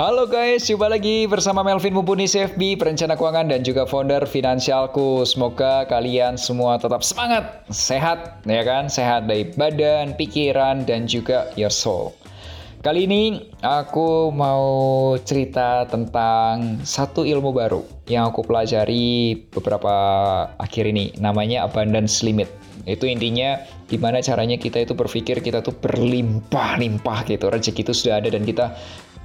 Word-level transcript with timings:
Halo 0.00 0.24
guys, 0.24 0.64
jumpa 0.72 0.88
lagi 0.88 1.28
bersama 1.28 1.60
Melvin 1.60 1.92
Mumpuni 1.92 2.24
CFB, 2.24 2.80
perencana 2.80 3.12
keuangan 3.12 3.52
dan 3.52 3.60
juga 3.60 3.84
founder 3.84 4.24
Finansialku. 4.24 5.20
Semoga 5.28 5.84
kalian 5.84 6.40
semua 6.40 6.80
tetap 6.80 7.04
semangat, 7.04 7.60
sehat, 7.68 8.40
ya 8.48 8.64
kan? 8.64 8.88
Sehat 8.88 9.28
dari 9.28 9.52
badan, 9.52 10.16
pikiran, 10.16 10.88
dan 10.88 11.04
juga 11.04 11.52
your 11.60 11.68
soul. 11.68 12.16
Kali 12.80 13.04
ini 13.04 13.52
aku 13.60 14.32
mau 14.32 14.64
cerita 15.20 15.84
tentang 15.84 16.80
satu 16.88 17.28
ilmu 17.28 17.52
baru 17.52 17.84
yang 18.08 18.32
aku 18.32 18.48
pelajari 18.48 19.44
beberapa 19.52 19.92
akhir 20.56 20.88
ini. 20.88 21.12
Namanya 21.20 21.68
abundance 21.68 22.24
limit. 22.24 22.48
Itu 22.88 23.06
intinya 23.06 23.60
gimana 23.86 24.18
caranya 24.24 24.58
kita 24.58 24.82
itu 24.82 24.96
berpikir 24.96 25.38
kita 25.44 25.62
tuh 25.62 25.76
berlimpah-limpah 25.78 27.28
gitu. 27.28 27.46
Rezeki 27.52 27.86
itu 27.86 27.94
sudah 27.94 28.18
ada 28.18 28.32
dan 28.32 28.42
kita 28.42 28.74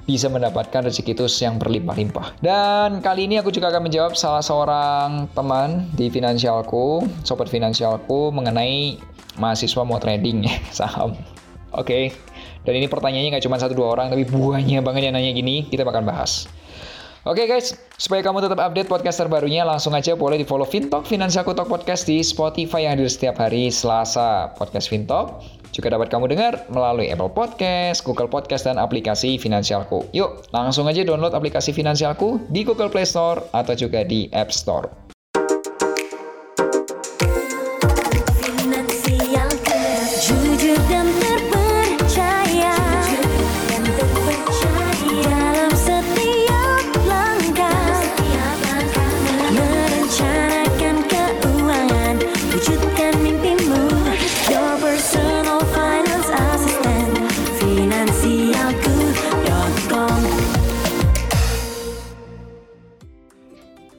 bisa 0.08 0.32
mendapatkan 0.32 0.88
rezeki 0.88 1.12
itu 1.20 1.28
yang 1.44 1.60
berlimpah-limpah. 1.60 2.40
Dan 2.40 3.04
kali 3.04 3.28
ini 3.28 3.44
aku 3.44 3.52
juga 3.52 3.68
akan 3.68 3.92
menjawab 3.92 4.16
salah 4.16 4.40
seorang 4.40 5.28
teman 5.36 5.92
di 6.00 6.08
finansialku, 6.08 7.04
sobat 7.28 7.52
finansialku 7.52 8.32
mengenai 8.32 8.96
mahasiswa 9.36 9.84
mau 9.84 10.00
trading 10.00 10.48
saham. 10.72 11.14
Oke, 11.76 11.84
okay. 11.84 12.04
dan 12.64 12.80
ini 12.80 12.88
pertanyaannya 12.88 13.36
nggak 13.36 13.44
cuma 13.44 13.60
satu 13.60 13.76
dua 13.76 14.00
orang, 14.00 14.08
tapi 14.08 14.24
banyak 14.24 14.80
banget 14.80 15.12
yang 15.12 15.20
nanya 15.20 15.36
gini, 15.36 15.68
kita 15.68 15.84
bakal 15.84 16.00
bahas. 16.08 16.48
Oke 17.28 17.44
okay 17.44 17.60
guys, 17.60 17.76
supaya 18.00 18.24
kamu 18.24 18.40
tetap 18.40 18.56
update 18.56 18.88
podcast 18.88 19.20
terbarunya, 19.20 19.68
langsung 19.68 19.92
aja 19.92 20.16
boleh 20.16 20.40
di 20.40 20.48
follow 20.48 20.64
Fintalk 20.64 21.04
Finansialku 21.04 21.52
Talk 21.52 21.68
Podcast 21.68 22.08
di 22.08 22.24
Spotify 22.24 22.88
yang 22.88 22.96
hadir 22.96 23.12
setiap 23.12 23.36
hari 23.44 23.68
Selasa. 23.68 24.56
Podcast 24.56 24.88
Fintalk 24.88 25.44
juga 25.72 25.94
dapat 25.94 26.12
kamu 26.12 26.30
dengar 26.32 26.68
melalui 26.68 27.08
Apple 27.10 27.32
Podcast, 27.32 28.04
Google 28.04 28.28
Podcast, 28.28 28.68
dan 28.68 28.76
aplikasi 28.76 29.40
Finansialku. 29.40 30.10
Yuk, 30.12 30.50
langsung 30.52 30.86
aja 30.90 31.06
download 31.08 31.34
aplikasi 31.34 31.72
Finansialku 31.72 32.44
di 32.52 32.68
Google 32.68 32.92
Play 32.92 33.08
Store 33.08 33.48
atau 33.56 33.74
juga 33.74 34.04
di 34.04 34.28
App 34.36 34.52
Store. 34.52 35.07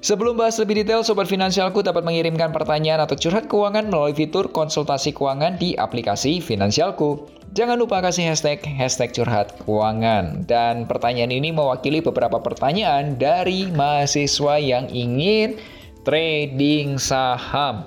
Sebelum 0.08 0.40
bahas 0.40 0.56
lebih 0.56 0.80
detail, 0.80 1.04
Sobat 1.04 1.28
Finansialku 1.28 1.84
dapat 1.84 2.00
mengirimkan 2.00 2.48
pertanyaan 2.48 3.04
atau 3.04 3.12
curhat 3.12 3.44
keuangan 3.44 3.92
melalui 3.92 4.16
fitur 4.16 4.48
konsultasi 4.48 5.12
keuangan 5.12 5.60
di 5.60 5.76
aplikasi 5.76 6.40
Finansialku. 6.40 7.28
Jangan 7.52 7.76
lupa 7.76 8.00
kasih 8.00 8.32
hashtag, 8.32 8.64
hashtag 8.64 9.12
curhat 9.12 9.52
keuangan. 9.68 10.48
Dan 10.48 10.88
pertanyaan 10.88 11.28
ini 11.28 11.52
mewakili 11.52 12.00
beberapa 12.00 12.40
pertanyaan 12.40 13.20
dari 13.20 13.68
mahasiswa 13.68 14.56
yang 14.56 14.88
ingin 14.88 15.60
trading 16.08 16.96
saham. 16.96 17.84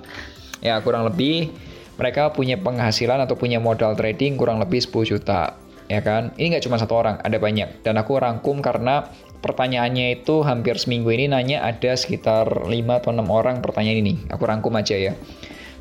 Ya, 0.62 0.78
kurang 0.78 1.10
lebih 1.10 1.50
mereka 1.98 2.30
punya 2.30 2.54
penghasilan 2.54 3.18
atau 3.26 3.34
punya 3.34 3.58
modal 3.58 3.98
trading 3.98 4.38
kurang 4.38 4.62
lebih 4.62 4.78
10 4.78 5.10
juta 5.10 5.58
ya 5.90 6.00
kan? 6.00 6.30
Ini 6.38 6.54
nggak 6.56 6.64
cuma 6.70 6.78
satu 6.78 6.94
orang, 6.96 7.18
ada 7.20 7.36
banyak. 7.36 7.82
Dan 7.82 7.98
aku 8.00 8.16
rangkum 8.16 8.64
karena 8.64 9.10
pertanyaannya 9.42 10.22
itu 10.22 10.46
hampir 10.46 10.78
seminggu 10.78 11.10
ini 11.10 11.28
nanya 11.28 11.66
ada 11.66 11.92
sekitar 11.98 12.70
5 12.70 12.70
atau 12.72 13.10
6 13.10 13.26
orang 13.28 13.58
pertanyaan 13.60 14.00
ini. 14.00 14.14
Aku 14.30 14.46
rangkum 14.46 14.72
aja 14.78 14.94
ya. 14.94 15.12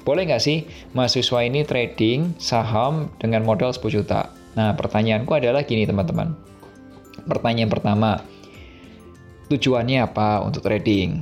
Boleh 0.01 0.25
nggak 0.25 0.41
sih 0.41 0.65
mahasiswa 0.97 1.45
ini 1.45 1.61
trading 1.61 2.33
saham 2.41 3.13
dengan 3.21 3.45
modal 3.45 3.69
10 3.69 4.01
juta? 4.01 4.33
Nah, 4.57 4.73
pertanyaanku 4.73 5.31
adalah 5.37 5.61
gini 5.63 5.85
teman-teman. 5.85 6.33
Pertanyaan 7.29 7.69
pertama, 7.69 8.25
tujuannya 9.47 10.09
apa 10.09 10.41
untuk 10.41 10.65
trading? 10.65 11.21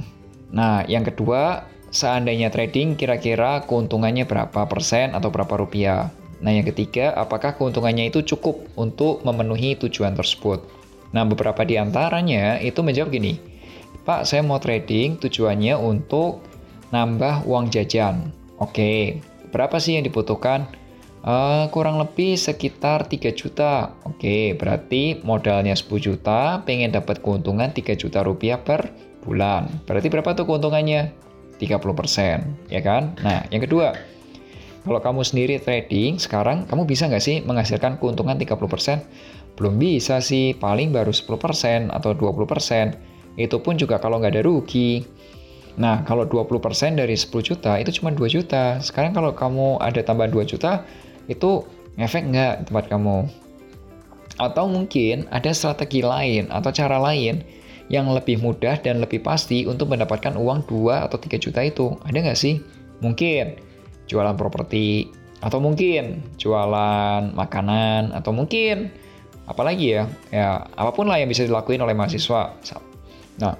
Nah, 0.55 0.87
yang 0.87 1.03
kedua, 1.03 1.67
seandainya 1.91 2.49
trading 2.49 2.95
kira-kira 2.95 3.67
keuntungannya 3.67 4.23
berapa 4.23 4.65
persen 4.65 5.11
atau 5.11 5.27
berapa 5.27 5.59
rupiah? 5.59 6.09
Nah, 6.39 6.55
yang 6.55 6.63
ketiga, 6.63 7.11
apakah 7.19 7.59
keuntungannya 7.59 8.07
itu 8.09 8.23
cukup 8.23 8.63
untuk 8.79 9.19
memenuhi 9.27 9.75
tujuan 9.75 10.15
tersebut? 10.15 10.78
Nah, 11.15 11.25
beberapa 11.25 11.65
di 11.65 11.75
antaranya 11.79 12.61
itu 12.61 12.85
menjawab 12.85 13.09
gini, 13.09 13.41
Pak, 14.05 14.25
saya 14.25 14.41
mau 14.41 14.57
trading 14.61 15.21
tujuannya 15.21 15.77
untuk 15.77 16.41
nambah 16.89 17.45
uang 17.45 17.69
jajan. 17.69 18.33
Oke, 18.57 19.21
berapa 19.53 19.77
sih 19.77 19.97
yang 19.97 20.05
dibutuhkan? 20.05 20.65
Uh, 21.19 21.67
kurang 21.75 21.99
lebih 21.99 22.39
sekitar 22.39 23.11
3 23.11 23.35
juta. 23.35 23.91
Oke, 24.07 24.55
berarti 24.55 25.19
modalnya 25.21 25.75
10 25.75 25.99
juta, 25.99 26.63
pengen 26.63 26.95
dapat 26.95 27.19
keuntungan 27.19 27.75
3 27.75 27.99
juta 27.99 28.23
rupiah 28.23 28.55
per 28.55 28.87
bulan. 29.21 29.67
Berarti 29.83 30.07
berapa 30.07 30.31
tuh 30.31 30.47
keuntungannya? 30.47 31.11
30%, 31.59 32.71
ya 32.71 32.79
kan? 32.79 33.19
Nah, 33.19 33.43
yang 33.51 33.59
kedua, 33.59 33.91
kalau 34.87 35.03
kamu 35.03 35.21
sendiri 35.27 35.59
trading, 35.59 36.15
sekarang 36.15 36.63
kamu 36.71 36.87
bisa 36.87 37.11
nggak 37.11 37.19
sih 37.19 37.43
menghasilkan 37.43 37.99
keuntungan 37.99 38.39
30%? 38.39 39.03
Belum 39.59 39.75
bisa 39.75 40.23
sih, 40.23 40.55
paling 40.55 40.95
baru 40.95 41.11
10% 41.11 41.91
atau 41.91 42.15
20%. 42.15 42.95
Itu 43.35 43.59
pun 43.59 43.75
juga 43.75 43.99
kalau 43.99 44.23
nggak 44.23 44.39
ada 44.39 44.43
rugi. 44.47 45.03
Nah, 45.75 46.07
kalau 46.07 46.23
20% 46.23 46.95
dari 46.95 47.19
10 47.19 47.43
juta, 47.43 47.75
itu 47.75 47.99
cuma 47.99 48.15
2 48.15 48.31
juta. 48.31 48.79
Sekarang 48.79 49.11
kalau 49.11 49.35
kamu 49.35 49.83
ada 49.83 49.99
tambahan 49.99 50.31
2 50.31 50.47
juta, 50.47 50.87
itu 51.27 51.67
efek 51.99 52.31
nggak 52.31 52.71
tempat 52.71 52.87
kamu? 52.87 53.27
Atau 54.39 54.71
mungkin 54.71 55.27
ada 55.35 55.51
strategi 55.51 55.99
lain 55.99 56.47
atau 56.47 56.71
cara 56.71 56.95
lain 56.95 57.43
yang 57.91 58.07
lebih 58.07 58.39
mudah 58.39 58.79
dan 58.79 59.03
lebih 59.03 59.19
pasti 59.19 59.67
untuk 59.67 59.91
mendapatkan 59.91 60.39
uang 60.39 60.63
2 60.71 61.03
atau 61.03 61.19
3 61.19 61.35
juta 61.35 61.59
itu. 61.67 61.99
Ada 62.07 62.17
nggak 62.31 62.39
sih? 62.39 62.63
Mungkin 63.03 63.59
jualan 64.07 64.39
properti 64.39 65.11
atau 65.39 65.59
mungkin 65.63 66.23
jualan 66.35 67.31
makanan 67.35 68.11
atau 68.11 68.31
mungkin 68.35 68.91
apalagi 69.49 69.97
ya 69.97 70.05
ya 70.29 70.61
apa 70.77 70.93
pun 70.93 71.09
lah 71.09 71.17
yang 71.17 71.27
bisa 71.27 71.43
dilakuin 71.49 71.81
oleh 71.81 71.97
mahasiswa. 71.97 72.53
Nah 73.41 73.57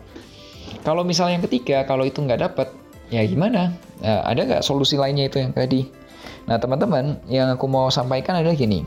kalau 0.85 1.01
misalnya 1.01 1.41
yang 1.41 1.45
ketiga 1.49 1.81
kalau 1.89 2.05
itu 2.05 2.21
nggak 2.21 2.45
dapat 2.45 2.69
ya 3.09 3.25
gimana? 3.25 3.73
Ya, 3.99 4.21
ada 4.23 4.45
nggak 4.45 4.61
solusi 4.61 4.95
lainnya 4.95 5.25
itu 5.25 5.41
yang 5.41 5.51
tadi? 5.51 5.89
Nah 6.45 6.61
teman-teman 6.61 7.17
yang 7.25 7.49
aku 7.49 7.65
mau 7.65 7.89
sampaikan 7.89 8.37
adalah 8.37 8.53
gini. 8.53 8.85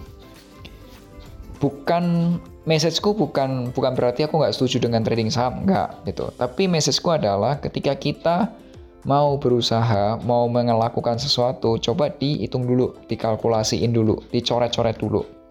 Bukan 1.58 2.38
messageku 2.62 3.18
bukan 3.18 3.74
bukan 3.74 3.98
berarti 3.98 4.30
aku 4.30 4.38
nggak 4.38 4.54
setuju 4.54 4.86
dengan 4.86 5.02
trading 5.02 5.28
saham 5.34 5.66
nggak 5.66 6.06
gitu. 6.06 6.30
Tapi 6.38 6.70
messageku 6.70 7.18
adalah 7.18 7.58
ketika 7.58 7.98
kita 7.98 8.54
mau 9.02 9.34
berusaha, 9.34 10.22
mau 10.22 10.46
melakukan 10.46 11.18
sesuatu, 11.18 11.74
coba 11.82 12.14
dihitung 12.14 12.62
dulu, 12.62 12.94
dikalkulasiin 13.10 13.90
dulu, 13.90 14.22
dicoret-coret 14.30 14.94
dulu. 14.94 15.41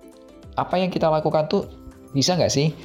Apa 0.56 0.80
yang 0.80 0.92
kita 0.92 1.08
lakukan 1.08 1.48
tuh 1.48 1.68
bisa 2.12 2.36
nggak 2.36 2.52
sih 2.52 2.76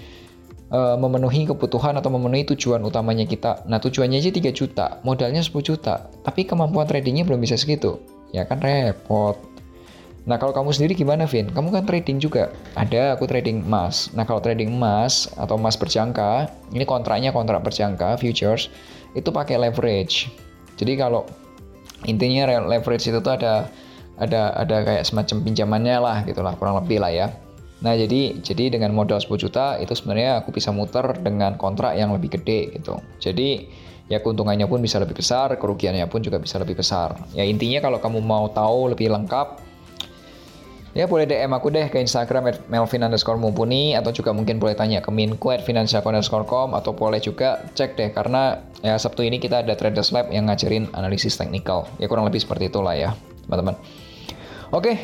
e, 0.71 0.81
memenuhi 0.99 1.51
kebutuhan 1.51 1.99
atau 1.99 2.11
memenuhi 2.13 2.47
tujuan 2.55 2.83
utamanya 2.85 3.27
kita? 3.27 3.65
Nah 3.67 3.83
tujuannya 3.83 4.19
aja 4.19 4.31
3 4.31 4.53
juta, 4.55 4.87
modalnya 5.03 5.43
10 5.43 5.63
juta, 5.63 6.09
tapi 6.27 6.47
kemampuan 6.47 6.87
tradingnya 6.87 7.27
belum 7.27 7.43
bisa 7.43 7.59
segitu. 7.59 7.99
Ya 8.31 8.47
kan 8.47 8.63
repot. 8.63 9.39
Nah 10.27 10.43
kalau 10.43 10.51
kamu 10.51 10.75
sendiri 10.75 10.99
gimana 10.99 11.27
Vin? 11.31 11.47
Kamu 11.47 11.71
kan 11.71 11.87
trading 11.87 12.19
juga. 12.19 12.51
Ada 12.75 13.15
aku 13.15 13.31
trading 13.31 13.63
emas. 13.63 14.11
Nah 14.11 14.27
kalau 14.27 14.43
trading 14.43 14.75
emas 14.75 15.31
atau 15.39 15.55
emas 15.55 15.79
berjangka, 15.79 16.51
ini 16.75 16.83
kontraknya 16.83 17.31
kontrak 17.31 17.63
berjangka, 17.63 18.19
futures, 18.19 18.67
itu 19.15 19.31
pakai 19.31 19.55
leverage 19.55 20.27
jadi 20.77 20.93
kalau 21.01 21.25
intinya 22.05 22.61
leverage 22.69 23.09
itu 23.09 23.19
tuh 23.25 23.33
ada 23.33 23.69
ada 24.17 24.53
ada 24.57 24.77
kayak 24.85 25.05
semacam 25.09 25.37
pinjamannya 25.45 25.97
lah 26.01 26.17
gitulah 26.25 26.53
kurang 26.57 26.81
lebih 26.85 27.01
lah 27.01 27.13
ya. 27.13 27.27
Nah, 27.77 27.93
jadi 27.93 28.41
jadi 28.41 28.73
dengan 28.73 28.97
modal 28.97 29.21
10 29.21 29.37
juta 29.37 29.77
itu 29.77 29.93
sebenarnya 29.93 30.41
aku 30.41 30.49
bisa 30.53 30.73
muter 30.73 31.05
dengan 31.21 31.61
kontrak 31.61 31.93
yang 31.93 32.17
lebih 32.17 32.41
gede 32.41 32.81
gitu. 32.81 32.97
Jadi 33.21 33.69
ya 34.09 34.23
keuntungannya 34.23 34.65
pun 34.65 34.81
bisa 34.81 34.97
lebih 34.97 35.19
besar, 35.19 35.53
kerugiannya 35.61 36.09
pun 36.09 36.25
juga 36.25 36.41
bisa 36.41 36.57
lebih 36.57 36.79
besar. 36.81 37.21
Ya 37.37 37.45
intinya 37.45 37.85
kalau 37.85 37.99
kamu 38.01 38.25
mau 38.25 38.49
tahu 38.49 38.97
lebih 38.97 39.13
lengkap, 39.13 39.61
ya 40.97 41.05
boleh 41.05 41.29
DM 41.29 41.53
aku 41.53 41.69
deh 41.69 41.93
ke 41.93 42.01
Instagram 42.01 42.49
at 42.49 42.59
Melvin 42.73 43.05
underscore 43.05 43.37
mumpuni 43.37 43.93
atau 43.93 44.09
juga 44.09 44.33
mungkin 44.33 44.57
boleh 44.57 44.73
tanya 44.73 45.05
ke 45.05 45.13
Minku 45.13 45.53
at 45.53 45.61
atau 45.61 46.93
boleh 46.97 47.21
juga 47.21 47.61
cek 47.77 48.01
deh 48.01 48.09
karena 48.17 48.65
ya 48.81 48.97
Sabtu 48.97 49.21
ini 49.21 49.37
kita 49.37 49.61
ada 49.61 49.77
Traders 49.77 50.17
Lab 50.17 50.33
yang 50.33 50.49
ngajarin 50.49 50.89
analisis 50.97 51.37
teknikal. 51.37 51.85
Ya 52.01 52.09
kurang 52.09 52.25
lebih 52.25 52.41
seperti 52.41 52.73
itulah 52.73 52.97
ya 52.97 53.13
teman-teman. 53.45 53.77
Oke, 54.75 54.99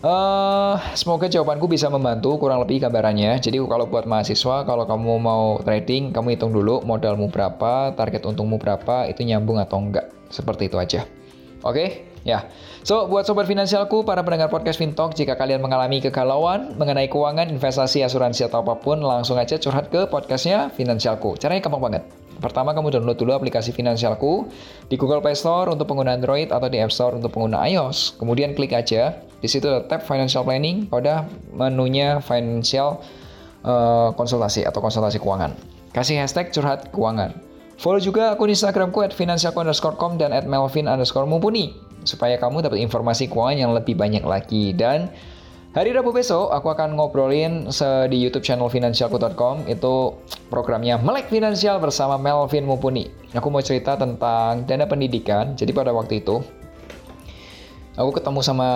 Uh, 0.00 0.80
semoga 0.96 1.28
jawabanku 1.28 1.68
bisa 1.68 1.92
membantu 1.92 2.40
kurang 2.40 2.64
lebih 2.64 2.80
gambarannya. 2.80 3.36
Jadi 3.36 3.60
kalau 3.60 3.84
buat 3.84 4.08
mahasiswa, 4.08 4.64
kalau 4.64 4.88
kamu 4.88 5.20
mau 5.20 5.60
trading, 5.60 6.16
kamu 6.16 6.40
hitung 6.40 6.56
dulu 6.56 6.80
modalmu 6.88 7.28
berapa, 7.28 7.92
target 7.92 8.24
untungmu 8.24 8.56
berapa, 8.56 9.04
itu 9.12 9.20
nyambung 9.28 9.60
atau 9.60 9.76
enggak. 9.76 10.08
Seperti 10.32 10.72
itu 10.72 10.80
aja. 10.80 11.04
Oke, 11.60 11.76
okay? 11.76 11.88
ya. 12.24 12.48
So, 12.80 13.04
buat 13.12 13.28
sobat 13.28 13.44
finansialku, 13.44 14.00
para 14.08 14.24
pendengar 14.24 14.48
podcast 14.48 14.80
Fintalk, 14.80 15.12
jika 15.12 15.36
kalian 15.36 15.60
mengalami 15.60 16.00
kegalauan 16.00 16.72
mengenai 16.80 17.12
keuangan, 17.12 17.52
investasi, 17.52 18.00
asuransi, 18.00 18.48
atau 18.48 18.64
apa 18.64 18.80
pun, 18.80 19.04
langsung 19.04 19.36
aja 19.36 19.60
curhat 19.60 19.92
ke 19.92 20.08
podcastnya 20.08 20.72
Finansialku. 20.72 21.36
Caranya 21.36 21.60
gampang 21.60 21.92
banget. 21.92 22.08
Pertama, 22.40 22.72
kamu 22.72 22.96
download 22.96 23.20
dulu 23.20 23.36
aplikasi 23.36 23.76
Finansialku 23.76 24.48
di 24.88 24.96
Google 24.96 25.20
Play 25.20 25.36
Store 25.36 25.68
untuk 25.68 25.84
pengguna 25.84 26.16
Android 26.16 26.48
atau 26.48 26.72
di 26.72 26.80
App 26.80 26.88
Store 26.88 27.20
untuk 27.20 27.36
pengguna 27.36 27.68
iOS. 27.68 28.16
Kemudian 28.16 28.56
klik 28.56 28.72
aja, 28.72 29.20
di 29.40 29.48
situ 29.48 29.66
ada 29.66 29.84
tab 29.88 30.04
Financial 30.04 30.44
Planning, 30.44 30.92
pada 30.92 31.24
menunya 31.52 32.20
Financial 32.20 33.00
uh, 33.64 34.12
Konsultasi 34.14 34.68
atau 34.68 34.80
Konsultasi 34.84 35.20
Keuangan. 35.20 35.56
Kasih 35.90 36.22
hashtag 36.22 36.54
curhat 36.54 36.94
keuangan. 36.94 37.34
Follow 37.80 37.98
juga 37.98 38.36
akun 38.36 38.52
Instagramku 38.52 39.00
at 39.00 39.16
financialco_com 39.16 40.20
dan 40.20 40.36
at 40.36 40.44
melvin 40.44 40.86
underscore 40.86 41.24
mumpuni 41.24 41.72
supaya 42.04 42.36
kamu 42.36 42.60
dapat 42.60 42.78
informasi 42.84 43.26
keuangan 43.32 43.56
yang 43.56 43.72
lebih 43.72 43.96
banyak 43.96 44.20
lagi 44.20 44.76
dan 44.76 45.08
Hari 45.70 45.94
Rabu 45.94 46.10
besok 46.10 46.50
aku 46.50 46.66
akan 46.74 46.98
ngobrolin 46.98 47.70
di 48.10 48.18
YouTube 48.18 48.42
channel 48.42 48.66
finansialku.com 48.66 49.70
itu 49.70 50.18
programnya 50.50 50.98
Melek 50.98 51.30
Finansial 51.30 51.78
bersama 51.78 52.18
Melvin 52.18 52.66
Mumpuni. 52.66 53.06
Aku 53.38 53.54
mau 53.54 53.62
cerita 53.62 53.94
tentang 53.94 54.66
dana 54.66 54.90
pendidikan. 54.90 55.54
Jadi 55.54 55.70
pada 55.70 55.94
waktu 55.94 56.26
itu 56.26 56.42
aku 58.00 58.16
ketemu 58.16 58.40
sama 58.40 58.68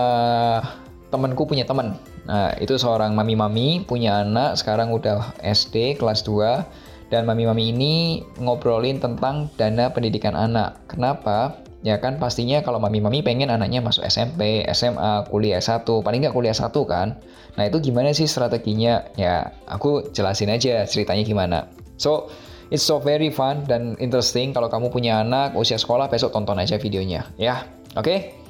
temanku 1.09 1.49
punya 1.49 1.65
teman. 1.65 1.97
Nah, 2.29 2.53
itu 2.61 2.77
seorang 2.77 3.17
mami-mami 3.17 3.81
punya 3.81 4.21
anak 4.21 4.61
sekarang 4.61 4.93
udah 4.93 5.33
SD 5.41 5.97
kelas 5.97 6.21
2 6.29 7.09
dan 7.09 7.25
mami-mami 7.25 7.73
ini 7.73 8.21
ngobrolin 8.37 9.01
tentang 9.01 9.49
dana 9.57 9.89
pendidikan 9.89 10.37
anak. 10.37 10.77
Kenapa? 10.91 11.65
Ya 11.85 12.01
kan 12.01 12.17
pastinya 12.17 12.65
kalau 12.65 12.81
mami-mami 12.81 13.21
pengen 13.21 13.53
anaknya 13.53 13.85
masuk 13.85 14.09
SMP, 14.09 14.65
SMA, 14.73 15.29
kuliah 15.29 15.61
S1, 15.61 15.85
paling 15.85 16.25
nggak 16.25 16.33
kuliah 16.37 16.57
S1 16.57 16.73
kan. 16.89 17.21
Nah 17.61 17.65
itu 17.69 17.81
gimana 17.81 18.13
sih 18.17 18.25
strateginya? 18.25 19.05
Ya 19.21 19.53
aku 19.69 20.09
jelasin 20.13 20.49
aja 20.53 20.89
ceritanya 20.89 21.25
gimana. 21.25 21.59
So, 22.01 22.33
it's 22.73 22.83
so 22.83 22.99
very 22.99 23.29
fun 23.29 23.69
dan 23.69 24.01
interesting 24.01 24.57
kalau 24.57 24.73
kamu 24.73 24.89
punya 24.89 25.21
anak 25.21 25.53
usia 25.55 25.77
sekolah 25.77 26.09
besok 26.09 26.33
tonton 26.33 26.57
aja 26.57 26.81
videonya 26.81 27.29
ya. 27.37 27.69
Oke? 27.95 28.05
Okay? 28.05 28.44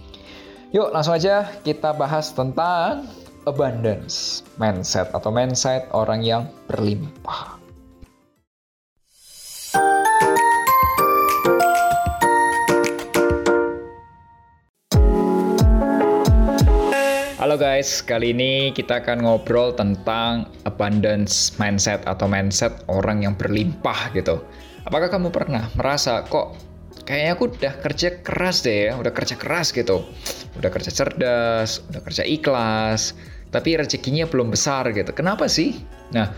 Yuk 0.75 0.91
langsung 0.91 1.15
aja 1.15 1.47
kita 1.63 1.95
bahas 1.95 2.35
tentang 2.35 3.07
abundance 3.47 4.43
mindset 4.59 5.07
atau 5.15 5.31
mindset 5.31 5.87
orang 5.95 6.19
yang 6.19 6.51
berlimpah. 6.67 7.63
Halo 17.39 17.55
guys, 17.55 18.03
kali 18.03 18.35
ini 18.35 18.75
kita 18.75 18.99
akan 18.99 19.23
ngobrol 19.23 19.79
tentang 19.79 20.51
abundance 20.67 21.55
mindset 21.55 22.03
atau 22.03 22.27
mindset 22.27 22.83
orang 22.91 23.23
yang 23.23 23.39
berlimpah 23.39 24.11
gitu. 24.11 24.43
Apakah 24.83 25.07
kamu 25.07 25.31
pernah 25.31 25.71
merasa 25.79 26.27
kok 26.27 26.59
kayaknya 27.07 27.31
aku 27.39 27.45
udah 27.53 27.75
kerja 27.79 28.09
keras 28.27 28.67
deh 28.67 28.91
ya, 28.91 28.99
udah 28.99 29.13
kerja 29.15 29.39
keras 29.39 29.71
gitu. 29.71 30.03
Udah 30.59 30.71
kerja 30.71 30.91
cerdas, 30.91 31.83
udah 31.91 32.01
kerja 32.05 32.23
ikhlas, 32.23 33.15
tapi 33.55 33.79
rezekinya 33.79 34.27
belum 34.27 34.51
besar 34.55 34.91
gitu. 34.95 35.11
Kenapa 35.15 35.47
sih? 35.51 35.79
Nah, 36.15 36.31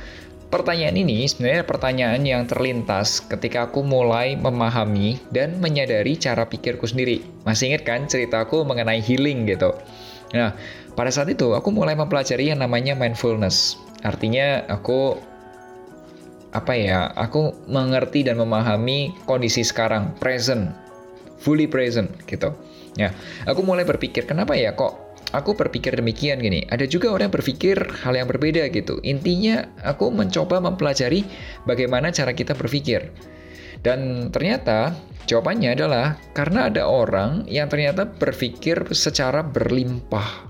pertanyaan 0.48 0.96
ini 0.96 1.26
sebenarnya 1.26 1.64
pertanyaan 1.64 2.22
yang 2.22 2.44
terlintas 2.44 3.24
ketika 3.24 3.68
aku 3.68 3.82
mulai 3.82 4.38
memahami 4.38 5.20
dan 5.32 5.58
menyadari 5.60 6.16
cara 6.16 6.44
pikirku 6.46 6.86
sendiri. 6.88 7.24
Masih 7.48 7.72
ingat 7.72 7.82
kan 7.84 8.04
ceritaku 8.04 8.62
mengenai 8.64 9.00
healing 9.00 9.48
gitu? 9.48 9.74
Nah, 10.36 10.52
pada 10.96 11.10
saat 11.12 11.28
itu 11.28 11.52
aku 11.52 11.72
mulai 11.72 11.92
mempelajari 11.96 12.50
yang 12.52 12.60
namanya 12.60 12.96
mindfulness. 12.96 13.76
Artinya 14.04 14.64
aku 14.68 15.18
apa 16.56 16.72
ya? 16.72 17.12
Aku 17.16 17.52
mengerti 17.68 18.24
dan 18.24 18.40
memahami 18.40 19.12
kondisi 19.28 19.60
sekarang, 19.60 20.16
present, 20.16 20.72
fully 21.40 21.68
present 21.68 22.08
gitu. 22.24 22.54
Ya, 22.96 23.12
aku 23.44 23.60
mulai 23.60 23.84
berpikir 23.84 24.24
kenapa 24.24 24.56
ya 24.56 24.72
kok 24.72 25.06
aku 25.34 25.52
berpikir 25.52 25.96
demikian 25.96 26.38
gini. 26.38 26.64
Ada 26.68 26.86
juga 26.86 27.10
orang 27.10 27.30
yang 27.30 27.36
berpikir 27.36 27.76
hal 28.04 28.14
yang 28.14 28.28
berbeda 28.28 28.68
gitu. 28.70 29.00
Intinya 29.02 29.66
aku 29.82 30.12
mencoba 30.12 30.62
mempelajari 30.62 31.26
bagaimana 31.68 32.08
cara 32.14 32.36
kita 32.36 32.54
berpikir. 32.54 33.10
Dan 33.82 34.32
ternyata 34.32 34.96
jawabannya 35.28 35.76
adalah 35.76 36.18
karena 36.34 36.72
ada 36.72 36.86
orang 36.88 37.44
yang 37.46 37.68
ternyata 37.70 38.06
berpikir 38.06 38.88
secara 38.96 39.44
berlimpah. 39.44 40.48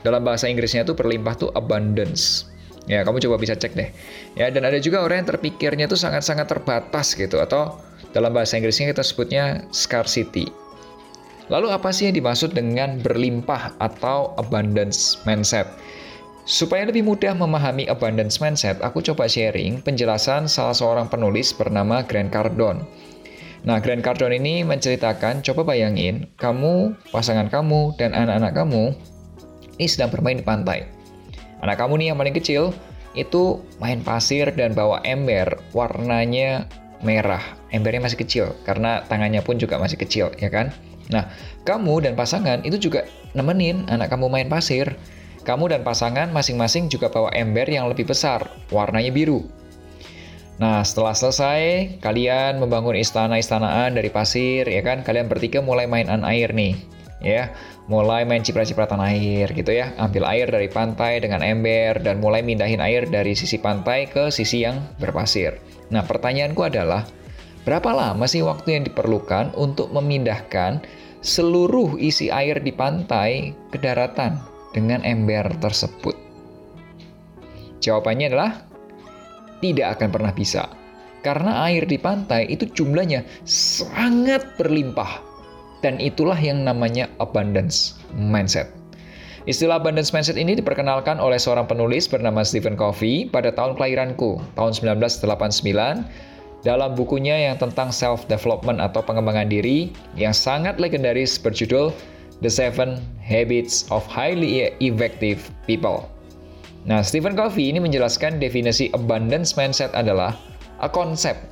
Dalam 0.00 0.24
bahasa 0.24 0.48
Inggrisnya 0.48 0.84
itu 0.84 0.96
berlimpah 0.96 1.34
tuh 1.36 1.50
abundance. 1.52 2.48
Ya, 2.88 3.04
kamu 3.04 3.20
coba 3.20 3.36
bisa 3.36 3.52
cek 3.54 3.76
deh. 3.76 3.88
Ya, 4.34 4.48
dan 4.48 4.64
ada 4.64 4.80
juga 4.80 5.04
orang 5.04 5.22
yang 5.24 5.28
terpikirnya 5.36 5.84
itu 5.84 6.00
sangat-sangat 6.00 6.48
terbatas 6.48 7.12
gitu 7.12 7.38
atau 7.38 7.78
dalam 8.16 8.32
bahasa 8.32 8.56
Inggrisnya 8.56 8.90
kita 8.90 9.04
sebutnya 9.04 9.68
scarcity. 9.70 10.48
Lalu 11.50 11.74
apa 11.74 11.90
sih 11.90 12.06
yang 12.06 12.16
dimaksud 12.16 12.54
dengan 12.54 13.02
berlimpah 13.02 13.74
atau 13.82 14.38
abundance 14.38 15.18
mindset? 15.26 15.66
Supaya 16.46 16.86
lebih 16.86 17.04
mudah 17.04 17.34
memahami 17.34 17.90
abundance 17.90 18.38
mindset, 18.38 18.78
aku 18.80 19.02
coba 19.02 19.26
sharing 19.26 19.82
penjelasan 19.82 20.46
salah 20.46 20.74
seorang 20.74 21.10
penulis 21.10 21.50
bernama 21.50 22.06
Grant 22.06 22.30
Cardone. 22.30 22.86
Nah, 23.66 23.76
Grant 23.82 24.00
Cardone 24.00 24.40
ini 24.40 24.64
menceritakan, 24.64 25.44
coba 25.44 25.74
bayangin, 25.74 26.30
kamu, 26.40 26.96
pasangan 27.12 27.52
kamu, 27.52 27.92
dan 28.00 28.16
anak-anak 28.16 28.56
kamu 28.56 28.96
ini 29.80 29.88
sedang 29.88 30.12
bermain 30.12 30.36
di 30.36 30.44
pantai. 30.44 30.84
Anak 31.64 31.80
kamu 31.80 32.00
nih 32.00 32.06
yang 32.12 32.18
paling 32.20 32.36
kecil 32.36 32.72
itu 33.16 33.58
main 33.80 34.00
pasir 34.00 34.52
dan 34.54 34.76
bawa 34.76 35.00
ember 35.08 35.60
warnanya 35.72 36.68
merah. 37.00 37.42
Embernya 37.72 38.04
masih 38.04 38.20
kecil 38.20 38.46
karena 38.68 39.04
tangannya 39.08 39.40
pun 39.40 39.56
juga 39.56 39.80
masih 39.80 39.96
kecil, 39.96 40.32
ya 40.36 40.52
kan? 40.52 40.72
Nah, 41.10 41.30
kamu 41.66 42.06
dan 42.06 42.14
pasangan 42.14 42.62
itu 42.62 42.90
juga 42.90 43.06
nemenin 43.34 43.86
anak 43.90 44.10
kamu 44.14 44.30
main 44.30 44.48
pasir. 44.48 44.94
Kamu 45.40 45.72
dan 45.72 45.80
pasangan 45.82 46.28
masing-masing 46.30 46.92
juga 46.92 47.08
bawa 47.08 47.32
ember 47.32 47.64
yang 47.64 47.88
lebih 47.88 48.06
besar, 48.06 48.44
warnanya 48.68 49.08
biru. 49.08 49.42
Nah, 50.60 50.84
setelah 50.84 51.16
selesai, 51.16 51.96
kalian 52.04 52.60
membangun 52.60 52.92
istana-istanaan 52.92 53.96
dari 53.96 54.12
pasir, 54.12 54.68
ya 54.68 54.84
kan? 54.84 55.00
Kalian 55.00 55.32
bertiga 55.32 55.64
mulai 55.64 55.88
mainan 55.88 56.20
air 56.28 56.52
nih, 56.52 56.76
ya 57.20 57.52
mulai 57.86 58.24
main 58.24 58.40
ciprat-cipratan 58.40 58.98
air 59.04 59.52
gitu 59.52 59.70
ya 59.76 59.92
ambil 60.00 60.24
air 60.24 60.48
dari 60.48 60.72
pantai 60.72 61.20
dengan 61.20 61.44
ember 61.44 62.00
dan 62.00 62.18
mulai 62.18 62.40
mindahin 62.40 62.80
air 62.80 63.04
dari 63.06 63.36
sisi 63.36 63.60
pantai 63.60 64.08
ke 64.08 64.32
sisi 64.32 64.64
yang 64.64 64.80
berpasir 64.96 65.60
nah 65.92 66.00
pertanyaanku 66.00 66.64
adalah 66.64 67.04
berapa 67.68 67.90
lama 67.92 68.24
sih 68.24 68.40
waktu 68.40 68.80
yang 68.80 68.84
diperlukan 68.88 69.52
untuk 69.56 69.92
memindahkan 69.92 70.80
seluruh 71.20 72.00
isi 72.00 72.32
air 72.32 72.56
di 72.60 72.72
pantai 72.72 73.52
ke 73.68 73.76
daratan 73.76 74.40
dengan 74.72 75.04
ember 75.04 75.48
tersebut? 75.60 76.16
Jawabannya 77.80 78.26
adalah 78.32 78.52
tidak 79.60 80.00
akan 80.00 80.08
pernah 80.12 80.32
bisa. 80.32 80.68
Karena 81.20 81.68
air 81.68 81.84
di 81.84 82.00
pantai 82.00 82.48
itu 82.48 82.64
jumlahnya 82.64 83.24
sangat 83.44 84.56
berlimpah. 84.56 85.20
Dan 85.80 85.96
itulah 86.00 86.36
yang 86.36 86.64
namanya 86.64 87.08
abundance 87.20 87.96
mindset. 88.12 88.68
Istilah 89.48 89.80
abundance 89.80 90.12
mindset 90.12 90.36
ini 90.36 90.52
diperkenalkan 90.52 91.16
oleh 91.16 91.40
seorang 91.40 91.64
penulis 91.64 92.04
bernama 92.04 92.44
Stephen 92.44 92.76
Covey 92.76 93.24
pada 93.24 93.48
tahun 93.48 93.72
kelahiranku, 93.80 94.36
tahun 94.52 94.76
1989, 94.76 96.04
dalam 96.60 96.92
bukunya 96.92 97.50
yang 97.50 97.56
tentang 97.56 97.88
self-development 97.88 98.80
atau 98.80 99.00
pengembangan 99.00 99.48
diri 99.48 99.92
yang 100.16 100.36
sangat 100.36 100.76
legendaris 100.76 101.40
berjudul 101.40 101.92
The 102.40 102.52
Seven 102.52 103.00
Habits 103.20 103.88
of 103.88 104.04
Highly 104.08 104.72
Effective 104.80 105.48
People. 105.64 106.08
Nah, 106.88 107.04
Stephen 107.04 107.36
Covey 107.36 107.68
ini 107.68 107.80
menjelaskan 107.80 108.40
definisi 108.40 108.88
abundance 108.96 109.52
mindset 109.56 109.92
adalah 109.92 110.36
a 110.80 110.88
concept 110.88 111.44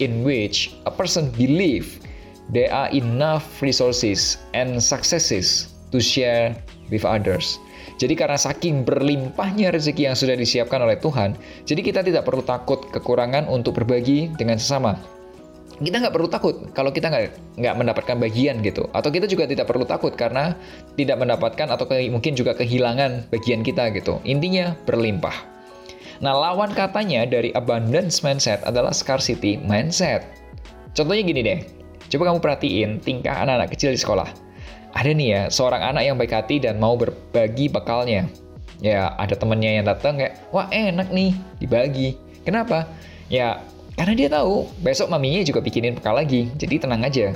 in 0.00 0.20
which 0.20 0.76
a 0.84 0.92
person 0.92 1.32
believe 1.32 2.04
there 2.52 2.68
are 2.68 2.92
enough 2.92 3.44
resources 3.64 4.36
and 4.52 4.76
successes 4.76 5.72
to 5.88 5.96
share 5.96 6.52
with 6.92 7.08
others. 7.08 7.56
Jadi 7.94 8.14
karena 8.18 8.34
saking 8.34 8.82
berlimpahnya 8.82 9.70
rezeki 9.70 10.10
yang 10.10 10.16
sudah 10.18 10.34
disiapkan 10.34 10.82
oleh 10.82 10.98
Tuhan, 10.98 11.38
jadi 11.62 11.80
kita 11.80 12.00
tidak 12.02 12.26
perlu 12.26 12.42
takut 12.42 12.82
kekurangan 12.90 13.46
untuk 13.46 13.78
berbagi 13.78 14.34
dengan 14.34 14.58
sesama. 14.58 14.98
Kita 15.78 15.98
nggak 16.02 16.14
perlu 16.14 16.30
takut 16.30 16.54
kalau 16.70 16.94
kita 16.94 17.10
nggak 17.10 17.58
nggak 17.58 17.74
mendapatkan 17.74 18.16
bagian 18.18 18.62
gitu, 18.62 18.86
atau 18.94 19.10
kita 19.10 19.26
juga 19.30 19.46
tidak 19.46 19.66
perlu 19.70 19.86
takut 19.86 20.14
karena 20.14 20.54
tidak 20.98 21.18
mendapatkan 21.18 21.66
atau 21.70 21.86
ke, 21.86 22.06
mungkin 22.10 22.34
juga 22.34 22.54
kehilangan 22.54 23.30
bagian 23.30 23.62
kita 23.62 23.90
gitu. 23.94 24.18
Intinya 24.26 24.74
berlimpah. 24.86 25.34
Nah 26.22 26.34
lawan 26.34 26.74
katanya 26.74 27.26
dari 27.26 27.50
abundance 27.58 28.22
mindset 28.22 28.62
adalah 28.66 28.94
scarcity 28.94 29.58
mindset. 29.62 30.22
Contohnya 30.94 31.26
gini 31.26 31.42
deh, 31.42 31.58
coba 32.06 32.30
kamu 32.30 32.38
perhatiin 32.38 32.90
tingkah 33.02 33.34
anak-anak 33.34 33.74
kecil 33.74 33.90
di 33.90 33.98
sekolah 33.98 34.44
ada 34.94 35.10
nih 35.10 35.28
ya 35.34 35.42
seorang 35.50 35.82
anak 35.82 36.02
yang 36.06 36.16
baik 36.16 36.32
hati 36.32 36.62
dan 36.62 36.78
mau 36.78 36.94
berbagi 36.94 37.66
bekalnya. 37.66 38.30
Ya 38.78 39.10
ada 39.18 39.34
temennya 39.34 39.82
yang 39.82 39.86
datang 39.90 40.18
kayak, 40.18 40.38
wah 40.54 40.70
enak 40.70 41.10
nih 41.10 41.34
dibagi. 41.58 42.14
Kenapa? 42.46 42.86
Ya 43.26 43.58
karena 43.98 44.14
dia 44.14 44.28
tahu 44.30 44.70
besok 44.82 45.10
maminya 45.10 45.42
juga 45.42 45.58
bikinin 45.62 45.98
bekal 45.98 46.14
lagi, 46.14 46.50
jadi 46.54 46.86
tenang 46.86 47.02
aja. 47.02 47.34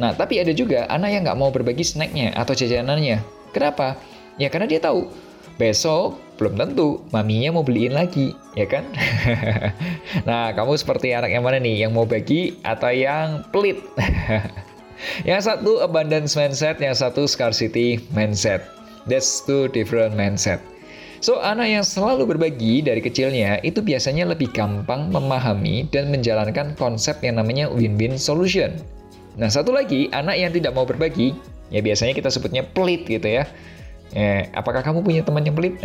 Nah 0.00 0.16
tapi 0.16 0.40
ada 0.40 0.50
juga 0.56 0.88
anak 0.88 1.10
yang 1.12 1.22
nggak 1.28 1.38
mau 1.38 1.52
berbagi 1.52 1.84
snacknya 1.84 2.32
atau 2.32 2.56
jajanannya. 2.56 3.20
Kenapa? 3.52 4.00
Ya 4.40 4.48
karena 4.48 4.66
dia 4.66 4.80
tahu 4.80 5.08
besok 5.54 6.18
belum 6.34 6.58
tentu 6.58 7.06
maminya 7.14 7.54
mau 7.54 7.62
beliin 7.62 7.94
lagi, 7.94 8.34
ya 8.58 8.66
kan? 8.66 8.82
nah, 10.28 10.50
kamu 10.50 10.74
seperti 10.74 11.14
anak 11.14 11.30
yang 11.30 11.46
mana 11.46 11.62
nih? 11.62 11.86
Yang 11.86 11.92
mau 11.94 12.06
bagi 12.10 12.58
atau 12.66 12.90
yang 12.90 13.46
pelit? 13.54 13.78
Yang 15.28 15.50
satu 15.50 15.82
abundance 15.82 16.38
mindset, 16.38 16.78
yang 16.78 16.94
satu 16.94 17.26
scarcity 17.28 18.02
mindset. 18.14 18.64
That's 19.04 19.44
two 19.44 19.68
different 19.68 20.16
mindset. 20.16 20.62
So, 21.24 21.40
anak 21.40 21.72
yang 21.72 21.84
selalu 21.84 22.36
berbagi 22.36 22.84
dari 22.84 23.00
kecilnya 23.00 23.56
itu 23.64 23.80
biasanya 23.80 24.28
lebih 24.28 24.52
gampang 24.52 25.08
memahami 25.08 25.88
dan 25.88 26.12
menjalankan 26.12 26.76
konsep 26.76 27.16
yang 27.24 27.40
namanya 27.40 27.64
win-win 27.72 28.20
solution. 28.20 28.76
Nah, 29.40 29.48
satu 29.48 29.72
lagi, 29.72 30.12
anak 30.12 30.36
yang 30.36 30.52
tidak 30.52 30.76
mau 30.76 30.84
berbagi, 30.84 31.32
ya 31.72 31.80
biasanya 31.80 32.12
kita 32.12 32.28
sebutnya 32.28 32.60
pelit 32.60 33.08
gitu 33.08 33.24
ya. 33.24 33.48
Eh, 34.12 34.52
apakah 34.52 34.84
kamu 34.84 35.00
punya 35.00 35.24
teman 35.24 35.48
yang 35.48 35.56
pelit? 35.56 35.80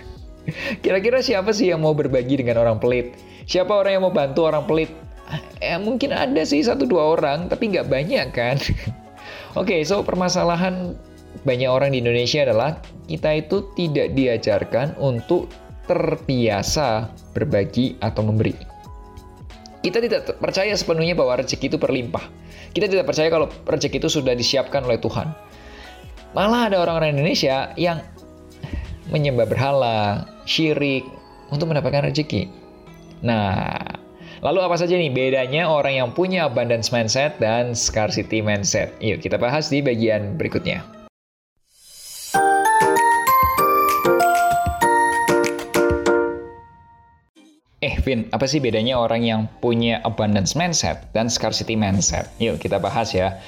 Kira-kira 0.84 1.20
siapa 1.20 1.52
sih 1.52 1.68
yang 1.68 1.84
mau 1.84 1.92
berbagi 1.92 2.40
dengan 2.40 2.64
orang 2.64 2.80
pelit? 2.80 3.12
Siapa 3.44 3.68
orang 3.68 4.00
yang 4.00 4.04
mau 4.08 4.14
bantu 4.16 4.48
orang 4.48 4.64
pelit? 4.64 4.88
Eh, 5.60 5.78
mungkin 5.80 6.12
ada 6.12 6.42
sih 6.44 6.60
satu 6.64 6.84
dua 6.84 7.16
orang, 7.18 7.48
tapi 7.48 7.72
nggak 7.72 7.88
banyak 7.88 8.26
kan. 8.32 8.56
Oke, 9.58 9.76
okay, 9.76 9.80
so 9.86 10.02
permasalahan 10.02 10.98
banyak 11.42 11.66
orang 11.70 11.94
di 11.94 12.02
Indonesia 12.02 12.46
adalah 12.46 12.78
kita 13.10 13.30
itu 13.38 13.68
tidak 13.74 14.14
diajarkan 14.14 14.94
untuk 14.98 15.50
terbiasa 15.84 17.12
berbagi 17.36 18.00
atau 18.00 18.24
memberi. 18.24 18.54
Kita 19.84 20.00
tidak 20.00 20.40
percaya 20.40 20.72
sepenuhnya 20.72 21.12
bahwa 21.12 21.44
rezeki 21.44 21.76
itu 21.76 21.78
berlimpah. 21.78 22.24
Kita 22.72 22.88
tidak 22.88 23.04
percaya 23.04 23.28
kalau 23.28 23.52
rezeki 23.68 24.00
itu 24.00 24.08
sudah 24.08 24.32
disiapkan 24.32 24.80
oleh 24.80 24.96
Tuhan. 24.96 25.28
Malah 26.32 26.72
ada 26.72 26.80
orang-orang 26.80 27.14
Indonesia 27.14 27.70
yang 27.76 28.00
menyembah 29.12 29.44
berhala, 29.44 30.24
syirik 30.48 31.04
untuk 31.52 31.68
mendapatkan 31.68 32.08
rezeki. 32.08 32.48
Nah, 33.20 33.76
Lalu 34.44 34.60
apa 34.60 34.76
saja 34.76 35.00
nih 35.00 35.08
bedanya 35.08 35.64
orang 35.72 35.96
yang 35.96 36.08
punya 36.12 36.44
abundance 36.44 36.92
mindset 36.92 37.40
dan 37.40 37.72
scarcity 37.72 38.44
mindset? 38.44 38.92
Yuk 39.00 39.24
kita 39.24 39.40
bahas 39.40 39.72
di 39.72 39.80
bagian 39.80 40.36
berikutnya. 40.36 40.84
Eh, 47.80 47.96
Vin, 48.04 48.28
apa 48.36 48.44
sih 48.44 48.60
bedanya 48.60 49.00
orang 49.00 49.24
yang 49.24 49.48
punya 49.64 50.04
abundance 50.04 50.52
mindset 50.52 51.08
dan 51.16 51.32
scarcity 51.32 51.72
mindset? 51.72 52.28
Yuk 52.36 52.60
kita 52.60 52.76
bahas 52.76 53.16
ya. 53.16 53.40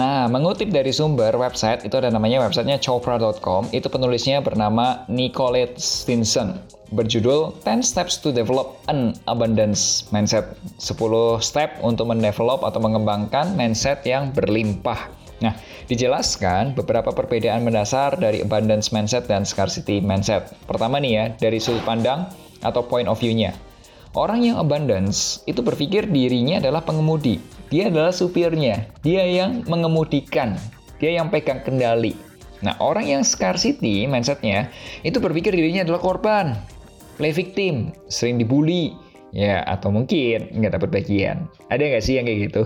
Nah, 0.00 0.32
mengutip 0.32 0.72
dari 0.72 0.96
sumber 0.96 1.36
website, 1.36 1.84
itu 1.84 1.92
ada 2.00 2.08
namanya 2.08 2.40
websitenya 2.40 2.80
chopra.com, 2.80 3.68
itu 3.76 3.92
penulisnya 3.92 4.40
bernama 4.40 5.04
Nicolette 5.12 5.76
Stinson 5.76 6.80
berjudul 6.92 7.64
10 7.64 7.80
Steps 7.80 8.20
to 8.20 8.30
Develop 8.30 8.76
an 8.86 9.16
Abundance 9.24 10.06
Mindset. 10.12 10.54
10 10.76 11.40
step 11.40 11.80
untuk 11.80 12.12
mendevelop 12.12 12.62
atau 12.62 12.78
mengembangkan 12.78 13.56
mindset 13.56 14.04
yang 14.04 14.30
berlimpah. 14.30 15.08
Nah, 15.42 15.58
dijelaskan 15.90 16.78
beberapa 16.78 17.10
perbedaan 17.10 17.66
mendasar 17.66 18.14
dari 18.14 18.46
abundance 18.46 18.94
mindset 18.94 19.26
dan 19.26 19.42
scarcity 19.42 19.98
mindset. 19.98 20.54
Pertama 20.70 21.02
nih 21.02 21.12
ya, 21.12 21.24
dari 21.34 21.58
sudut 21.58 21.82
pandang 21.82 22.30
atau 22.62 22.86
point 22.86 23.10
of 23.10 23.18
view-nya. 23.18 23.50
Orang 24.12 24.44
yang 24.44 24.60
abundance 24.60 25.40
itu 25.48 25.64
berpikir 25.64 26.06
dirinya 26.06 26.60
adalah 26.60 26.84
pengemudi. 26.84 27.40
Dia 27.72 27.88
adalah 27.88 28.12
supirnya. 28.12 28.86
Dia 29.00 29.24
yang 29.24 29.64
mengemudikan. 29.66 30.60
Dia 31.00 31.18
yang 31.18 31.32
pegang 31.32 31.64
kendali. 31.64 32.14
Nah, 32.62 32.78
orang 32.78 33.10
yang 33.10 33.22
scarcity 33.26 34.06
mindsetnya 34.06 34.70
itu 35.02 35.18
berpikir 35.18 35.50
dirinya 35.50 35.82
adalah 35.82 35.98
korban 35.98 36.54
play 37.16 37.32
victim, 37.32 37.92
sering 38.08 38.40
dibully, 38.40 38.92
ya 39.32 39.64
atau 39.64 39.88
mungkin 39.88 40.52
nggak 40.52 40.78
dapat 40.78 40.88
bagian. 40.92 41.48
Ada 41.72 41.82
nggak 41.88 42.04
sih 42.04 42.20
yang 42.20 42.28
kayak 42.28 42.40
gitu? 42.52 42.62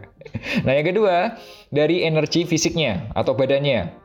nah 0.68 0.72
yang 0.76 0.86
kedua, 0.86 1.36
dari 1.72 2.04
energi 2.04 2.44
fisiknya 2.44 3.10
atau 3.16 3.32
badannya. 3.32 4.04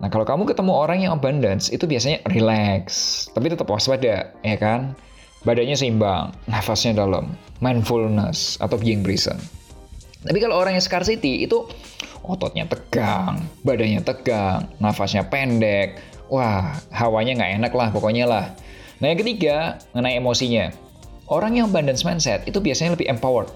Nah 0.00 0.08
kalau 0.08 0.24
kamu 0.24 0.48
ketemu 0.48 0.72
orang 0.72 0.98
yang 1.04 1.12
abundance, 1.12 1.68
itu 1.68 1.84
biasanya 1.84 2.24
relax, 2.32 2.84
tapi 3.36 3.52
tetap 3.52 3.68
waspada, 3.68 4.32
ya 4.40 4.56
kan? 4.56 4.96
Badannya 5.44 5.76
seimbang, 5.76 6.32
nafasnya 6.48 6.96
dalam, 6.96 7.32
mindfulness, 7.60 8.60
atau 8.60 8.76
being 8.80 9.04
present. 9.04 9.40
Tapi 10.20 10.36
kalau 10.36 10.60
orang 10.60 10.76
yang 10.76 10.84
scarcity, 10.84 11.48
itu 11.48 11.64
ototnya 12.24 12.68
tegang, 12.68 13.44
badannya 13.64 14.04
tegang, 14.04 14.68
nafasnya 14.80 15.24
pendek, 15.28 15.96
wah 16.28 16.76
hawanya 16.92 17.40
nggak 17.40 17.52
enak 17.60 17.72
lah 17.72 17.88
pokoknya 17.92 18.24
lah. 18.28 18.44
Nah 19.00 19.06
yang 19.08 19.20
ketiga, 19.24 19.80
mengenai 19.96 20.20
emosinya. 20.20 20.68
Orang 21.30 21.56
yang 21.56 21.72
abundance 21.72 22.04
mindset 22.04 22.44
itu 22.44 22.60
biasanya 22.60 23.00
lebih 23.00 23.08
empowered, 23.08 23.48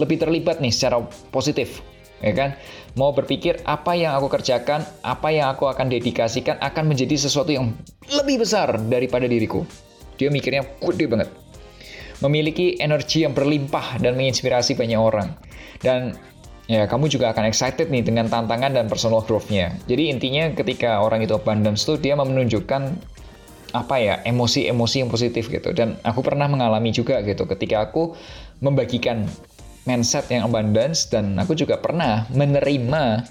lebih 0.00 0.18
terlibat 0.18 0.58
nih 0.58 0.74
secara 0.74 0.98
positif, 1.30 1.84
ya 2.18 2.34
kan? 2.34 2.58
Mau 2.98 3.14
berpikir 3.14 3.62
apa 3.62 3.94
yang 3.94 4.18
aku 4.18 4.32
kerjakan, 4.32 4.82
apa 5.06 5.28
yang 5.30 5.52
aku 5.54 5.70
akan 5.70 5.86
dedikasikan 5.92 6.58
akan 6.58 6.90
menjadi 6.90 7.14
sesuatu 7.14 7.54
yang 7.54 7.70
lebih 8.10 8.42
besar 8.42 8.74
daripada 8.90 9.30
diriku. 9.30 9.62
Dia 10.16 10.34
mikirnya 10.34 10.66
gede 10.80 11.06
banget. 11.06 11.28
Memiliki 12.24 12.78
energi 12.78 13.22
yang 13.22 13.34
berlimpah 13.34 14.02
dan 14.02 14.14
menginspirasi 14.18 14.78
banyak 14.78 14.98
orang. 14.98 15.34
Dan 15.82 16.14
ya 16.70 16.86
kamu 16.86 17.10
juga 17.10 17.34
akan 17.34 17.44
excited 17.50 17.90
nih 17.90 18.06
dengan 18.06 18.30
tantangan 18.30 18.72
dan 18.72 18.86
personal 18.86 19.20
growth-nya. 19.26 19.74
Jadi 19.84 20.10
intinya 20.10 20.48
ketika 20.54 21.02
orang 21.02 21.26
itu 21.26 21.34
abundance 21.34 21.82
tuh 21.84 21.98
dia 21.98 22.14
menunjukkan 22.14 23.11
apa 23.72 23.96
ya 23.98 24.14
emosi-emosi 24.24 24.96
yang 25.04 25.10
positif 25.10 25.48
gitu. 25.48 25.72
Dan 25.72 25.96
aku 26.04 26.20
pernah 26.20 26.48
mengalami 26.48 26.92
juga 26.92 27.20
gitu 27.24 27.48
ketika 27.48 27.88
aku 27.88 28.12
membagikan 28.60 29.26
mindset 29.88 30.30
yang 30.30 30.46
abundance 30.46 31.10
dan 31.10 31.34
aku 31.40 31.58
juga 31.58 31.80
pernah 31.80 32.28
menerima 32.30 33.26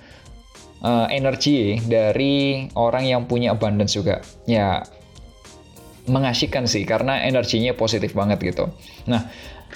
uh, 0.83 1.07
energi 1.07 1.79
dari 1.85 2.67
orang 2.75 3.07
yang 3.07 3.21
punya 3.29 3.55
abundance 3.55 3.95
juga. 3.95 4.19
Ya 4.49 4.83
mengasihkan 6.09 6.65
sih 6.65 6.81
karena 6.83 7.21
energinya 7.21 7.77
positif 7.77 8.17
banget 8.17 8.41
gitu. 8.41 8.73
Nah 9.05 9.29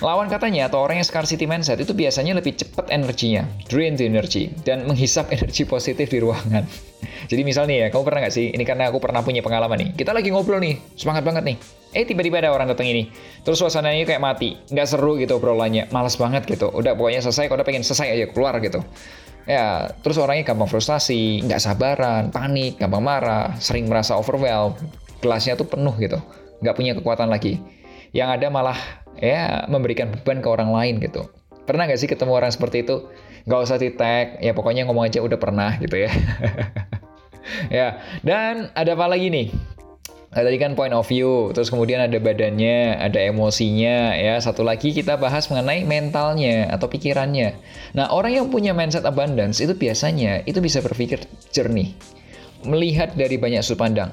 Lawan 0.03 0.27
katanya 0.27 0.67
atau 0.67 0.83
orang 0.83 0.99
yang 0.99 1.07
scarcity 1.07 1.47
mindset 1.47 1.79
itu 1.79 1.95
biasanya 1.95 2.35
lebih 2.35 2.59
cepat 2.59 2.91
energinya, 2.91 3.47
drain 3.71 3.95
the 3.95 4.03
energy, 4.03 4.51
dan 4.67 4.83
menghisap 4.83 5.31
energi 5.35 5.63
positif 5.63 6.11
di 6.11 6.19
ruangan. 6.19 6.67
Jadi 7.31 7.41
misalnya 7.47 7.85
ya, 7.85 7.87
kamu 7.87 8.03
pernah 8.03 8.19
nggak 8.27 8.35
sih, 8.35 8.51
ini 8.51 8.63
karena 8.67 8.91
aku 8.91 8.99
pernah 8.99 9.23
punya 9.23 9.39
pengalaman 9.39 9.79
nih, 9.79 9.89
kita 9.95 10.11
lagi 10.11 10.35
ngobrol 10.35 10.59
nih, 10.59 10.75
semangat 10.99 11.23
banget 11.23 11.43
nih, 11.47 11.57
eh 11.95 12.03
tiba-tiba 12.03 12.43
ada 12.43 12.51
orang 12.51 12.67
datang 12.67 12.91
ini, 12.91 13.07
terus 13.47 13.55
suasananya 13.61 14.03
kayak 14.03 14.19
mati, 14.19 14.59
nggak 14.67 14.87
seru 14.89 15.15
gitu 15.15 15.39
obrolannya, 15.39 15.87
males 15.95 16.19
banget 16.19 16.43
gitu, 16.43 16.67
udah 16.69 16.91
pokoknya 16.93 17.23
selesai, 17.23 17.47
kalau 17.47 17.63
udah 17.63 17.67
pengen 17.67 17.87
selesai 17.87 18.07
aja 18.11 18.25
keluar 18.35 18.57
gitu. 18.59 18.83
Ya, 19.45 19.93
terus 20.01 20.17
orangnya 20.17 20.43
gampang 20.43 20.65
frustasi, 20.67 21.45
nggak 21.45 21.61
sabaran, 21.61 22.33
panik, 22.33 22.81
gampang 22.81 23.05
marah, 23.05 23.53
sering 23.61 23.85
merasa 23.85 24.17
overwhelmed, 24.17 24.81
gelasnya 25.21 25.53
tuh 25.55 25.69
penuh 25.69 25.93
gitu, 26.01 26.17
nggak 26.65 26.75
punya 26.75 26.97
kekuatan 26.97 27.29
lagi. 27.29 27.61
Yang 28.09 28.29
ada 28.41 28.47
malah 28.49 29.04
ya 29.19 29.67
memberikan 29.71 30.11
beban 30.11 30.43
ke 30.43 30.47
orang 30.49 30.71
lain 30.71 30.99
gitu. 30.99 31.27
Pernah 31.65 31.89
nggak 31.89 31.99
sih 31.99 32.09
ketemu 32.09 32.31
orang 32.37 32.51
seperti 32.53 32.85
itu? 32.85 33.09
Nggak 33.45 33.59
usah 33.61 33.77
di 33.77 33.89
tag, 33.93 34.41
ya 34.41 34.53
pokoknya 34.53 34.85
ngomong 34.89 35.05
aja 35.09 35.21
udah 35.21 35.37
pernah 35.37 35.77
gitu 35.77 35.97
ya. 35.97 36.11
ya, 37.77 37.87
dan 38.25 38.73
ada 38.73 38.93
apa 38.97 39.05
lagi 39.09 39.29
nih? 39.29 39.47
Nah, 40.35 40.43
tadi 40.43 40.59
kan 40.59 40.75
point 40.75 40.91
of 40.91 41.07
view, 41.07 41.55
terus 41.55 41.71
kemudian 41.71 42.03
ada 42.03 42.19
badannya, 42.19 42.99
ada 42.99 43.23
emosinya, 43.23 44.19
ya. 44.19 44.35
Satu 44.43 44.67
lagi 44.67 44.91
kita 44.91 45.15
bahas 45.15 45.47
mengenai 45.47 45.87
mentalnya 45.87 46.67
atau 46.75 46.91
pikirannya. 46.91 47.55
Nah, 47.95 48.11
orang 48.11 48.35
yang 48.43 48.51
punya 48.51 48.75
mindset 48.75 49.07
abundance 49.07 49.63
itu 49.63 49.71
biasanya 49.71 50.43
itu 50.43 50.59
bisa 50.59 50.83
berpikir 50.83 51.23
jernih, 51.55 51.95
melihat 52.67 53.15
dari 53.15 53.39
banyak 53.39 53.63
sudut 53.63 53.79
pandang, 53.87 54.11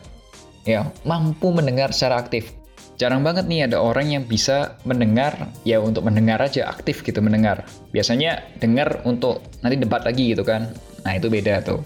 ya, 0.62 0.86
mampu 1.02 1.50
mendengar 1.50 1.90
secara 1.90 2.22
aktif. 2.22 2.54
Jarang 3.00 3.24
banget 3.24 3.48
nih 3.48 3.66
ada 3.66 3.80
orang 3.80 4.12
yang 4.12 4.24
bisa 4.28 4.76
mendengar, 4.84 5.48
ya 5.64 5.80
untuk 5.80 6.04
mendengar 6.04 6.38
aja 6.38 6.68
aktif 6.68 7.00
gitu 7.02 7.18
mendengar. 7.24 7.64
Biasanya 7.90 8.44
dengar 8.60 9.00
untuk 9.08 9.42
nanti 9.64 9.80
debat 9.80 10.04
lagi 10.04 10.36
gitu 10.36 10.44
kan. 10.44 10.70
Nah, 11.02 11.12
itu 11.16 11.26
beda 11.32 11.64
tuh. 11.64 11.80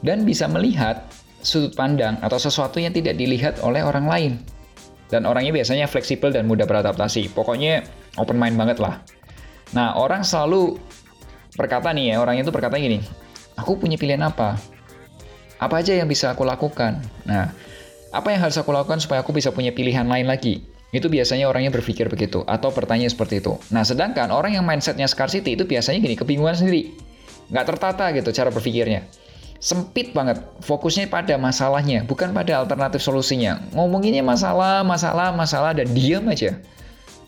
Dan 0.00 0.24
bisa 0.24 0.48
melihat 0.48 1.04
sudut 1.42 1.74
pandang 1.74 2.16
atau 2.22 2.38
sesuatu 2.38 2.78
yang 2.78 2.94
tidak 2.94 3.18
dilihat 3.18 3.60
oleh 3.60 3.82
orang 3.82 4.06
lain. 4.06 4.32
Dan 5.12 5.28
orangnya 5.28 5.52
biasanya 5.52 5.90
fleksibel 5.90 6.32
dan 6.32 6.48
mudah 6.48 6.64
beradaptasi. 6.64 7.28
Pokoknya 7.36 7.84
open 8.16 8.40
mind 8.40 8.56
banget 8.56 8.80
lah. 8.80 9.04
Nah, 9.76 9.98
orang 9.98 10.24
selalu 10.24 10.80
berkata 11.52 11.92
nih 11.92 12.16
ya, 12.16 12.24
orang 12.24 12.40
itu 12.40 12.48
berkata 12.48 12.80
gini, 12.80 13.04
aku 13.58 13.76
punya 13.76 14.00
pilihan 14.00 14.24
apa? 14.24 14.56
Apa 15.60 15.84
aja 15.84 15.92
yang 15.92 16.08
bisa 16.08 16.32
aku 16.32 16.48
lakukan? 16.48 17.04
Nah, 17.28 17.52
apa 18.12 18.28
yang 18.30 18.44
harus 18.44 18.60
aku 18.60 18.70
lakukan 18.70 19.00
supaya 19.00 19.24
aku 19.24 19.32
bisa 19.32 19.50
punya 19.50 19.72
pilihan 19.72 20.04
lain 20.04 20.28
lagi? 20.28 20.62
Itu 20.92 21.08
biasanya 21.08 21.48
orangnya 21.48 21.72
berpikir 21.72 22.12
begitu, 22.12 22.44
atau 22.44 22.68
bertanya 22.68 23.08
seperti 23.08 23.40
itu. 23.40 23.56
Nah, 23.72 23.80
sedangkan 23.80 24.28
orang 24.28 24.52
yang 24.52 24.64
mindsetnya 24.68 25.08
scarcity 25.08 25.56
itu 25.56 25.64
biasanya 25.64 26.04
gini, 26.04 26.14
kebingungan 26.14 26.52
sendiri. 26.52 26.92
Nggak 27.48 27.64
tertata 27.72 28.12
gitu 28.12 28.28
cara 28.28 28.52
berpikirnya 28.52 29.08
sempit 29.62 30.10
banget. 30.10 30.42
Fokusnya 30.66 31.06
pada 31.06 31.38
masalahnya, 31.38 32.02
bukan 32.02 32.34
pada 32.34 32.58
alternatif 32.58 32.98
solusinya. 32.98 33.62
Ngomonginnya 33.70 34.26
masalah, 34.26 34.82
masalah, 34.82 35.30
masalah, 35.30 35.70
dan 35.70 35.86
diam 35.94 36.26
aja. 36.26 36.58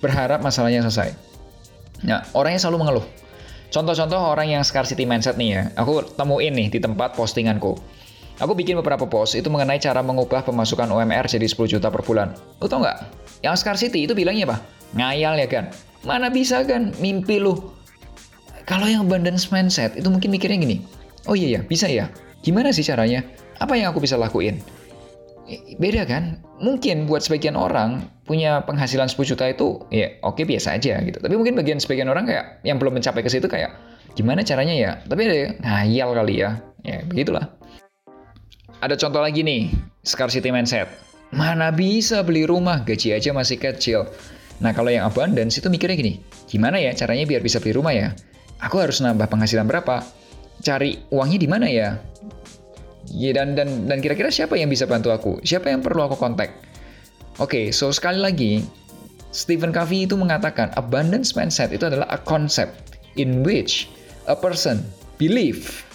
Berharap 0.03 0.43
masalahnya 0.43 0.83
selesai. 0.83 1.15
Nah, 2.03 2.27
orangnya 2.35 2.59
selalu 2.59 2.83
mengeluh. 2.83 3.07
Contoh-contoh 3.71 4.19
orang 4.19 4.51
yang 4.51 4.63
scarcity 4.67 5.07
mindset 5.07 5.39
nih 5.39 5.51
ya, 5.55 5.63
aku 5.79 6.03
temuin 6.19 6.53
nih 6.53 6.69
di 6.75 6.79
tempat 6.83 7.15
postinganku. 7.15 7.79
Aku 8.43 8.59
bikin 8.59 8.75
beberapa 8.83 9.07
post 9.07 9.39
itu 9.39 9.47
mengenai 9.47 9.79
cara 9.79 10.03
mengubah 10.03 10.43
pemasukan 10.43 10.91
UMR 10.91 11.31
jadi 11.31 11.47
10 11.47 11.79
juta 11.79 11.89
per 11.93 12.03
bulan. 12.03 12.35
Lo 12.59 12.67
tau 12.67 12.83
nggak? 12.83 12.99
Yang 13.47 13.63
scarcity 13.63 14.11
itu 14.11 14.15
bilangnya 14.17 14.51
apa? 14.51 14.59
Ngayal 14.99 15.39
ya 15.39 15.47
kan? 15.47 15.65
Mana 16.03 16.31
bisa 16.31 16.67
kan? 16.67 16.91
Mimpi 16.99 17.39
lu. 17.39 17.55
Kalau 18.67 18.91
yang 18.91 19.07
abundance 19.07 19.53
mindset 19.55 19.95
itu 19.95 20.09
mungkin 20.09 20.33
mikirnya 20.33 20.57
gini, 20.57 20.81
oh 21.29 21.37
iya 21.37 21.59
ya, 21.59 21.61
bisa 21.69 21.85
ya, 21.85 22.09
Gimana 22.45 22.77
sih 22.77 22.85
caranya? 22.85 23.25
Apa 23.57 23.81
yang 23.81 23.89
aku 23.89 24.05
bisa 24.05 24.21
lakuin? 24.21 24.61
Beda 25.81 26.05
kan? 26.05 26.45
Mungkin 26.61 27.09
buat 27.09 27.25
sebagian 27.25 27.57
orang 27.57 28.05
punya 28.29 28.61
penghasilan 28.69 29.09
10 29.09 29.33
juta 29.33 29.45
itu 29.49 29.81
ya 29.89 30.13
oke 30.21 30.37
okay, 30.37 30.45
biasa 30.45 30.77
aja 30.77 31.01
gitu. 31.01 31.19
Tapi 31.25 31.35
mungkin 31.41 31.57
bagian 31.57 31.81
sebagian 31.81 32.13
orang 32.13 32.29
kayak 32.29 32.61
yang 32.69 32.77
belum 32.77 33.01
mencapai 33.01 33.25
ke 33.25 33.33
situ 33.33 33.49
kayak 33.49 33.73
gimana 34.13 34.45
caranya 34.45 34.77
ya? 34.77 34.91
Tapi 35.09 35.21
ada 35.25 35.37
ngayal 35.65 36.09
kali 36.13 36.35
ya. 36.45 36.61
Ya 36.85 37.01
begitulah. 37.09 37.49
Ada 38.85 39.01
contoh 39.01 39.25
lagi 39.25 39.41
nih, 39.41 39.73
scarcity 40.05 40.53
mindset. 40.53 40.93
Mana 41.33 41.73
bisa 41.73 42.21
beli 42.21 42.45
rumah, 42.45 42.85
gaji 42.85 43.17
aja 43.17 43.33
masih 43.33 43.57
kecil. 43.57 44.05
Nah 44.61 44.77
kalau 44.77 44.93
yang 44.93 45.09
abundance 45.09 45.57
itu 45.57 45.73
mikirnya 45.73 45.97
gini, 45.97 46.21
gimana 46.45 46.77
ya 46.77 46.93
caranya 46.93 47.25
biar 47.25 47.41
bisa 47.41 47.65
beli 47.65 47.73
rumah 47.73 47.97
ya? 47.97 48.13
Aku 48.61 48.77
harus 48.77 49.01
nambah 49.01 49.25
penghasilan 49.33 49.65
berapa? 49.65 50.05
Cari 50.61 51.01
uangnya 51.09 51.39
di 51.41 51.49
mana 51.49 51.65
ya? 51.65 51.97
Ya, 53.09 53.33
dan 53.33 53.57
dan 53.57 53.89
dan 53.89 54.05
kira-kira 54.05 54.29
siapa 54.29 54.53
yang 54.61 54.69
bisa 54.69 54.85
bantu 54.85 55.17
aku? 55.17 55.41
Siapa 55.41 55.73
yang 55.73 55.81
perlu 55.81 56.05
aku 56.05 56.21
kontak? 56.21 56.53
Oke, 57.41 57.57
okay, 57.57 57.65
so 57.73 57.89
sekali 57.89 58.21
lagi 58.21 58.69
Stephen 59.33 59.73
Covey 59.73 60.05
itu 60.05 60.13
mengatakan 60.13 60.77
abundance 60.77 61.33
mindset 61.33 61.73
itu 61.73 61.89
adalah 61.89 62.05
a 62.13 62.21
concept 62.21 63.01
in 63.17 63.41
which 63.41 63.89
a 64.29 64.37
person 64.37 64.85
believe 65.17 65.89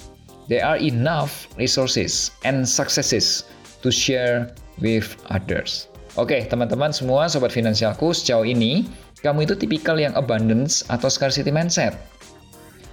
there 0.49 0.65
are 0.65 0.81
enough 0.81 1.47
resources 1.55 2.33
and 2.43 2.65
successes 2.65 3.47
to 3.85 3.93
share 3.93 4.51
with 4.81 5.15
others. 5.29 5.87
Oke, 6.17 6.35
okay, 6.35 6.41
teman-teman 6.49 6.91
semua 6.91 7.29
sobat 7.29 7.53
finansialku 7.53 8.11
sejauh 8.11 8.43
ini 8.43 8.89
kamu 9.23 9.45
itu 9.45 9.55
tipikal 9.55 9.95
yang 9.95 10.11
abundance 10.17 10.81
atau 10.89 11.07
scarcity 11.07 11.53
mindset. 11.53 11.95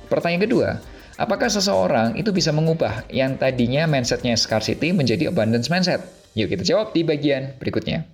Pertanyaan 0.06 0.44
kedua, 0.46 0.68
Apakah 1.16 1.48
seseorang 1.48 2.12
itu 2.20 2.28
bisa 2.28 2.52
mengubah 2.52 3.08
yang 3.08 3.40
tadinya 3.40 3.88
mindsetnya 3.88 4.36
scarcity 4.36 4.92
menjadi 4.92 5.32
abundance 5.32 5.72
mindset? 5.72 6.04
Yuk 6.36 6.52
kita 6.52 6.60
jawab 6.60 6.92
di 6.92 7.08
bagian 7.08 7.56
berikutnya. 7.56 8.04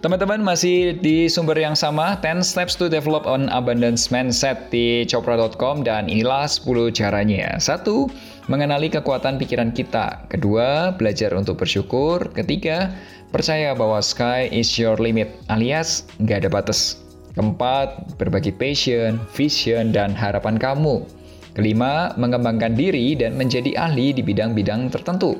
Teman-teman 0.00 0.40
masih 0.40 0.96
di 0.96 1.28
sumber 1.28 1.60
yang 1.60 1.76
sama 1.76 2.16
10 2.24 2.40
steps 2.40 2.72
to 2.72 2.88
develop 2.88 3.28
an 3.28 3.52
abundance 3.52 4.08
mindset 4.08 4.72
di 4.72 5.04
chopra.com 5.04 5.84
dan 5.84 6.08
inilah 6.08 6.48
10 6.48 6.88
caranya. 6.96 7.60
Satu, 7.60 8.08
mengenali 8.48 8.88
kekuatan 8.88 9.36
pikiran 9.36 9.76
kita. 9.76 10.24
Kedua, 10.32 10.96
belajar 10.96 11.36
untuk 11.36 11.60
bersyukur. 11.60 12.32
Ketiga, 12.32 12.96
Percaya 13.30 13.78
bahwa 13.78 14.02
sky 14.02 14.50
is 14.50 14.74
your 14.74 14.98
limit, 14.98 15.30
alias 15.46 16.02
nggak 16.18 16.42
ada 16.42 16.50
batas. 16.50 16.98
Keempat, 17.38 18.18
berbagi 18.18 18.50
passion, 18.50 19.22
vision, 19.38 19.94
dan 19.94 20.18
harapan 20.18 20.58
kamu. 20.58 21.06
Kelima, 21.54 22.10
mengembangkan 22.18 22.74
diri 22.74 23.14
dan 23.14 23.38
menjadi 23.38 23.78
ahli 23.78 24.10
di 24.10 24.26
bidang-bidang 24.26 24.90
tertentu. 24.90 25.38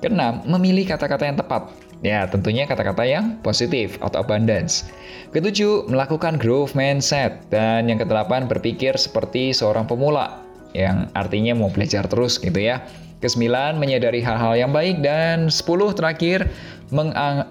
Keenam, 0.00 0.40
memilih 0.48 0.88
kata-kata 0.88 1.28
yang 1.28 1.36
tepat. 1.36 1.68
Ya, 2.00 2.24
tentunya 2.24 2.64
kata-kata 2.64 3.04
yang 3.04 3.36
positif 3.44 4.00
atau 4.00 4.24
abundance. 4.24 4.88
Ketujuh, 5.36 5.92
melakukan 5.92 6.40
growth 6.40 6.72
mindset. 6.72 7.44
Dan 7.52 7.92
yang 7.92 8.00
kedelapan, 8.00 8.48
berpikir 8.48 8.96
seperti 8.96 9.52
seorang 9.52 9.84
pemula. 9.84 10.40
Yang 10.72 11.12
artinya 11.12 11.52
mau 11.60 11.68
belajar 11.68 12.08
terus 12.08 12.40
gitu 12.40 12.56
ya. 12.56 12.80
Kesembilan, 13.20 13.76
menyadari 13.76 14.24
hal-hal 14.24 14.56
yang 14.56 14.72
baik. 14.72 15.04
Dan 15.04 15.52
sepuluh 15.52 15.92
terakhir, 15.92 16.48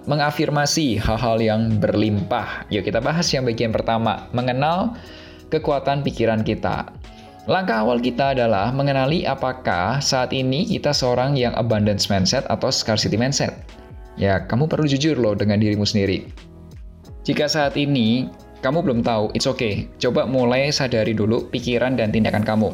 mengafirmasi 0.09 0.97
hal-hal 0.97 1.37
yang 1.37 1.77
berlimpah. 1.77 2.65
Yuk 2.73 2.89
kita 2.89 2.99
bahas 2.99 3.29
yang 3.29 3.45
bagian 3.45 3.69
pertama, 3.69 4.25
mengenal 4.33 4.97
kekuatan 5.53 6.01
pikiran 6.01 6.41
kita. 6.41 6.89
Langkah 7.49 7.81
awal 7.81 7.97
kita 7.97 8.37
adalah 8.37 8.69
mengenali 8.69 9.25
apakah 9.25 9.97
saat 10.05 10.29
ini 10.37 10.69
kita 10.69 10.93
seorang 10.93 11.33
yang 11.33 11.49
abundance 11.57 12.05
mindset 12.05 12.45
atau 12.45 12.69
scarcity 12.69 13.17
mindset. 13.17 13.65
Ya, 14.21 14.45
kamu 14.45 14.69
perlu 14.69 14.85
jujur 14.85 15.17
loh 15.17 15.33
dengan 15.33 15.57
dirimu 15.57 15.81
sendiri. 15.81 16.29
Jika 17.25 17.49
saat 17.49 17.73
ini 17.73 18.29
kamu 18.61 18.85
belum 18.85 18.99
tahu, 19.01 19.33
it's 19.33 19.49
okay. 19.49 19.89
Coba 19.97 20.29
mulai 20.29 20.69
sadari 20.69 21.17
dulu 21.17 21.49
pikiran 21.49 21.97
dan 21.97 22.13
tindakan 22.13 22.45
kamu. 22.45 22.69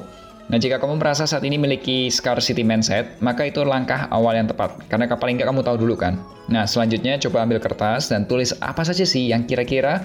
Nah, 0.52 0.60
jika 0.60 0.76
kamu 0.84 1.00
merasa 1.00 1.24
saat 1.24 1.48
ini 1.48 1.56
memiliki 1.56 2.12
scarcity 2.12 2.68
mindset, 2.68 3.16
maka 3.24 3.48
itu 3.48 3.64
langkah 3.64 4.12
awal 4.12 4.36
yang 4.36 4.52
tepat. 4.52 4.76
Karena 4.92 5.08
paling 5.08 5.40
nggak 5.40 5.56
kamu 5.56 5.64
tahu 5.64 5.88
dulu 5.88 5.96
kan. 5.96 6.20
Nah, 6.52 6.68
selanjutnya 6.68 7.16
coba 7.24 7.48
ambil 7.48 7.64
kertas 7.64 8.12
dan 8.12 8.28
tulis 8.28 8.52
apa 8.60 8.84
saja 8.84 9.08
sih 9.08 9.32
yang 9.32 9.48
kira-kira 9.48 10.04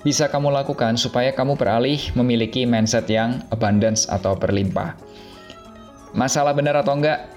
bisa 0.00 0.32
kamu 0.32 0.48
lakukan 0.48 0.96
supaya 0.96 1.32
kamu 1.36 1.60
beralih 1.60 2.00
memiliki 2.16 2.64
mindset 2.64 3.04
yang 3.08 3.44
abundance 3.52 4.08
atau 4.08 4.32
berlimpah. 4.32 4.96
Masalah 6.16 6.56
benar 6.56 6.80
atau 6.80 6.96
enggak, 6.96 7.28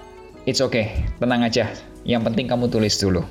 it's 0.48 0.64
okay, 0.64 1.04
tenang 1.20 1.44
aja. 1.44 1.68
Yang 2.04 2.32
penting 2.32 2.46
kamu 2.48 2.68
tulis 2.72 2.96
dulu. 2.96 3.24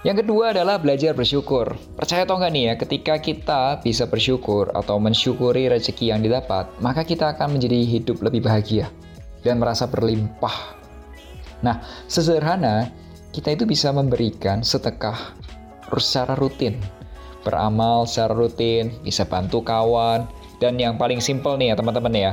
Yang 0.00 0.24
kedua 0.24 0.56
adalah 0.56 0.80
belajar 0.80 1.12
bersyukur. 1.12 1.76
Percaya 1.94 2.24
atau 2.24 2.40
enggak 2.40 2.52
nih 2.56 2.64
ya, 2.64 2.74
ketika 2.80 3.14
kita 3.20 3.62
bisa 3.84 4.08
bersyukur 4.08 4.72
atau 4.72 4.96
mensyukuri 4.96 5.68
rezeki 5.68 6.16
yang 6.16 6.20
didapat, 6.24 6.72
maka 6.80 7.04
kita 7.04 7.36
akan 7.36 7.56
menjadi 7.58 7.84
hidup 7.84 8.24
lebih 8.24 8.44
bahagia 8.44 8.88
dan 9.44 9.60
merasa 9.60 9.84
berlimpah. 9.84 10.76
Nah, 11.60 11.84
sesederhana, 12.08 12.88
kita 13.30 13.52
itu 13.52 13.68
bisa 13.68 13.92
memberikan 13.92 14.64
sedekah 14.64 15.36
secara 16.00 16.32
rutin. 16.34 16.99
Beramal 17.40 18.04
secara 18.04 18.36
rutin, 18.36 18.92
bisa 19.00 19.24
bantu 19.24 19.64
kawan, 19.64 20.28
dan 20.60 20.76
yang 20.76 21.00
paling 21.00 21.24
simpel 21.24 21.56
nih 21.56 21.72
ya 21.72 21.76
teman-teman 21.80 22.12
ya, 22.12 22.32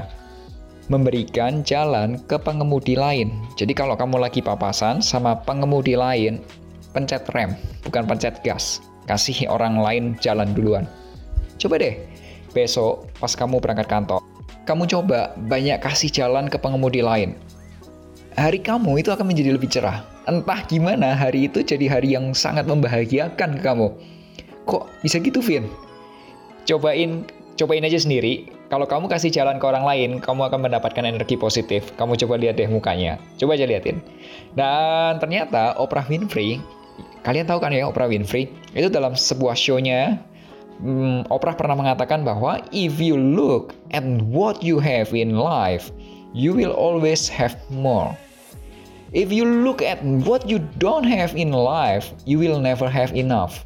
memberikan 0.91 1.63
jalan 1.63 2.19
ke 2.27 2.35
pengemudi 2.39 2.95
lain. 2.99 3.31
Jadi 3.55 3.71
kalau 3.71 3.95
kamu 3.95 4.19
lagi 4.19 4.43
papasan 4.43 4.99
sama 4.99 5.39
pengemudi 5.47 5.95
lain, 5.95 6.43
pencet 6.91 7.23
rem, 7.31 7.55
bukan 7.87 8.03
pencet 8.03 8.43
gas. 8.43 8.83
Kasih 9.07 9.47
orang 9.47 9.79
lain 9.79 10.19
jalan 10.19 10.51
duluan. 10.51 10.83
Coba 11.55 11.79
deh, 11.79 11.95
besok 12.51 13.07
pas 13.23 13.31
kamu 13.31 13.63
berangkat 13.63 13.87
kantor, 13.87 14.19
kamu 14.67 14.83
coba 14.91 15.31
banyak 15.47 15.79
kasih 15.79 16.11
jalan 16.11 16.51
ke 16.51 16.59
pengemudi 16.59 16.99
lain. 16.99 17.39
Hari 18.35 18.59
kamu 18.59 18.99
itu 18.99 19.09
akan 19.09 19.31
menjadi 19.31 19.55
lebih 19.55 19.71
cerah. 19.71 20.03
Entah 20.27 20.61
gimana 20.67 21.15
hari 21.15 21.47
itu 21.47 21.63
jadi 21.63 21.87
hari 21.87 22.13
yang 22.13 22.35
sangat 22.35 22.67
membahagiakan 22.67 23.57
ke 23.57 23.61
kamu. 23.63 23.95
Kok 24.67 24.83
bisa 24.99 25.23
gitu, 25.23 25.39
Vin? 25.39 25.71
Cobain, 26.67 27.23
cobain 27.55 27.87
aja 27.87 27.97
sendiri. 27.97 28.51
Kalau 28.67 28.83
kamu 28.83 29.07
kasih 29.07 29.31
jalan 29.31 29.63
ke 29.63 29.65
orang 29.65 29.87
lain, 29.87 30.09
kamu 30.19 30.51
akan 30.51 30.67
mendapatkan 30.67 31.07
energi 31.07 31.39
positif. 31.39 31.95
Kamu 31.95 32.19
coba 32.19 32.35
lihat 32.35 32.59
deh 32.59 32.67
mukanya. 32.67 33.15
Coba 33.39 33.55
aja 33.55 33.63
liatin. 33.63 34.03
Dan 34.59 35.23
ternyata 35.23 35.79
Oprah 35.79 36.03
Winfrey, 36.03 36.59
kalian 37.23 37.47
tahu 37.47 37.63
kan 37.63 37.71
ya 37.71 37.87
Oprah 37.87 38.11
Winfrey? 38.11 38.51
Itu 38.75 38.91
dalam 38.91 39.15
sebuah 39.15 39.55
show-nya, 39.55 40.19
hmm, 40.83 41.31
Oprah 41.31 41.55
pernah 41.55 41.79
mengatakan 41.79 42.27
bahwa 42.27 42.59
if 42.75 42.99
you 42.99 43.15
look 43.15 43.71
at 43.95 44.03
what 44.27 44.59
you 44.59 44.83
have 44.83 45.15
in 45.15 45.39
life, 45.39 45.95
you 46.35 46.51
will 46.51 46.75
always 46.75 47.31
have 47.31 47.55
more. 47.71 48.11
If 49.15 49.31
you 49.31 49.47
look 49.47 49.79
at 49.79 50.03
what 50.03 50.51
you 50.51 50.59
don't 50.83 51.07
have 51.07 51.31
in 51.39 51.55
life, 51.55 52.11
you 52.27 52.35
will 52.35 52.59
never 52.59 52.91
have 52.91 53.15
enough. 53.15 53.63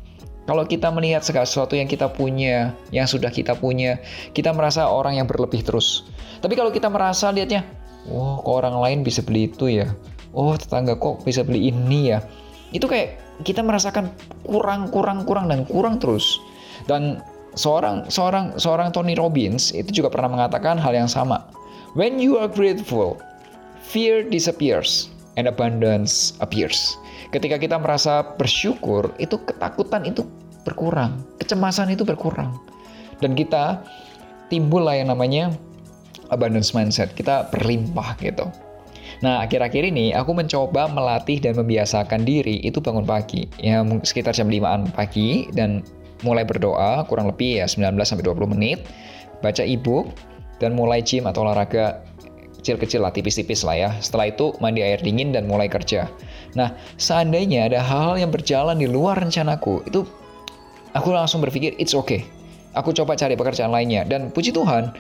Kalau 0.52 0.68
kita 0.68 0.92
melihat 0.92 1.24
segala 1.24 1.48
sesuatu 1.48 1.80
yang 1.80 1.88
kita 1.88 2.12
punya, 2.12 2.76
yang 2.92 3.08
sudah 3.08 3.32
kita 3.32 3.56
punya, 3.56 4.04
kita 4.36 4.52
merasa 4.52 4.84
orang 4.84 5.16
yang 5.16 5.24
berlebih 5.24 5.64
terus. 5.64 6.04
Tapi 6.44 6.60
kalau 6.60 6.76
kita 6.76 6.92
merasa 6.92 7.32
lihatnya, 7.32 7.64
wah 8.12 8.44
kok 8.44 8.60
orang 8.60 8.76
lain 8.84 9.00
bisa 9.00 9.24
beli 9.24 9.48
itu 9.48 9.72
ya, 9.72 9.88
oh 10.36 10.52
tetangga 10.60 11.00
kok 11.00 11.24
bisa 11.24 11.48
beli 11.48 11.72
ini 11.72 12.12
ya, 12.12 12.20
itu 12.76 12.84
kayak 12.84 13.16
kita 13.48 13.64
merasakan 13.64 14.12
kurang, 14.44 14.92
kurang, 14.92 15.24
kurang 15.24 15.48
dan 15.48 15.64
kurang 15.64 16.04
terus. 16.04 16.44
Dan 16.84 17.24
seorang 17.56 18.12
seorang 18.12 18.52
seorang 18.60 18.92
Tony 18.92 19.16
Robbins 19.16 19.72
itu 19.72 20.04
juga 20.04 20.12
pernah 20.12 20.36
mengatakan 20.36 20.76
hal 20.76 20.92
yang 20.92 21.08
sama. 21.08 21.48
When 21.96 22.20
you 22.20 22.36
are 22.36 22.52
grateful, 22.52 23.24
fear 23.80 24.20
disappears 24.20 25.08
and 25.40 25.48
abundance 25.48 26.36
appears. 26.44 27.00
Ketika 27.32 27.56
kita 27.56 27.80
merasa 27.80 28.36
bersyukur, 28.36 29.16
itu 29.16 29.40
ketakutan 29.48 30.04
itu 30.04 30.28
berkurang, 30.68 31.24
kecemasan 31.40 31.96
itu 31.96 32.04
berkurang. 32.04 32.60
Dan 33.24 33.34
kita 33.34 33.80
timbul 34.52 34.84
lah 34.84 35.00
yang 35.00 35.10
namanya 35.16 35.56
abundance 36.28 36.76
mindset. 36.76 37.16
Kita 37.16 37.48
berlimpah 37.50 38.20
gitu. 38.20 38.52
Nah, 39.22 39.46
akhir-akhir 39.46 39.86
ini 39.86 40.12
aku 40.12 40.34
mencoba 40.34 40.90
melatih 40.90 41.38
dan 41.38 41.54
membiasakan 41.56 42.26
diri 42.26 42.60
itu 42.66 42.82
bangun 42.82 43.06
pagi. 43.06 43.46
Ya, 43.62 43.80
sekitar 44.02 44.34
jam 44.34 44.50
5 44.50 44.92
pagi 44.98 45.48
dan 45.54 45.86
mulai 46.26 46.42
berdoa 46.44 47.06
kurang 47.06 47.30
lebih 47.30 47.62
ya 47.62 47.66
19 47.70 47.96
sampai 48.02 48.26
20 48.26 48.54
menit, 48.58 48.82
baca 49.46 49.62
e-book 49.62 50.10
dan 50.58 50.74
mulai 50.74 51.06
gym 51.06 51.30
atau 51.30 51.46
olahraga 51.46 52.02
kecil-kecil 52.62 53.02
lah, 53.02 53.14
tipis-tipis 53.14 53.62
lah 53.66 53.78
ya. 53.78 53.90
Setelah 54.02 54.34
itu 54.34 54.54
mandi 54.62 54.82
air 54.86 55.02
dingin 55.02 55.34
dan 55.34 55.46
mulai 55.50 55.70
kerja. 55.70 56.10
Nah, 56.58 56.76
seandainya 57.00 57.72
ada 57.72 57.80
hal-hal 57.80 58.28
yang 58.28 58.32
berjalan 58.32 58.76
di 58.76 58.88
luar 58.88 59.20
rencanaku, 59.20 59.88
itu 59.88 60.04
aku 60.92 61.10
langsung 61.16 61.40
berpikir 61.40 61.76
it's 61.80 61.96
okay. 61.96 62.28
Aku 62.76 62.96
coba 62.96 63.20
cari 63.20 63.36
pekerjaan 63.36 63.72
lainnya 63.72 64.08
dan 64.08 64.32
puji 64.32 64.56
Tuhan, 64.56 64.96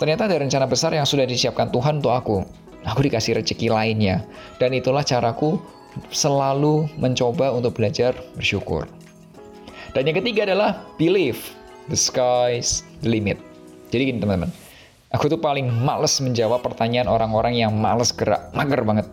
ternyata 0.00 0.28
ada 0.28 0.40
rencana 0.40 0.64
besar 0.64 0.96
yang 0.96 1.04
sudah 1.04 1.28
disiapkan 1.28 1.68
Tuhan 1.68 2.00
untuk 2.00 2.12
aku. 2.12 2.36
Aku 2.88 3.04
dikasih 3.04 3.36
rezeki 3.36 3.68
lainnya 3.68 4.24
dan 4.56 4.72
itulah 4.72 5.04
caraku 5.04 5.60
selalu 6.08 6.88
mencoba 6.96 7.52
untuk 7.52 7.76
belajar 7.76 8.16
bersyukur. 8.40 8.88
Dan 9.92 10.08
yang 10.08 10.16
ketiga 10.16 10.48
adalah 10.48 10.80
believe 10.96 11.40
the 11.92 11.98
sky's 11.98 12.88
the 13.04 13.12
limit. 13.12 13.36
Jadi 13.92 14.14
gini 14.14 14.18
teman-teman, 14.22 14.48
Aku 15.10 15.26
tuh 15.26 15.42
paling 15.42 15.66
males 15.66 16.22
menjawab 16.22 16.62
pertanyaan 16.62 17.10
orang-orang 17.10 17.58
yang 17.58 17.74
males 17.74 18.14
gerak, 18.14 18.54
mager 18.54 18.86
banget. 18.86 19.10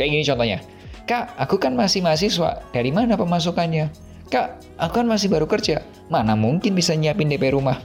Kayak 0.00 0.08
gini 0.16 0.24
contohnya. 0.24 0.58
Kak, 1.06 1.38
aku 1.38 1.62
kan 1.62 1.78
masih 1.78 2.02
mahasiswa. 2.02 2.66
Dari 2.74 2.90
mana 2.90 3.14
pemasukannya? 3.14 3.94
Kak, 4.26 4.58
aku 4.74 4.92
kan 4.98 5.06
masih 5.06 5.30
baru 5.30 5.46
kerja. 5.46 5.86
Mana 6.10 6.34
mungkin 6.34 6.74
bisa 6.74 6.98
nyiapin 6.98 7.30
DP 7.30 7.54
rumah? 7.54 7.78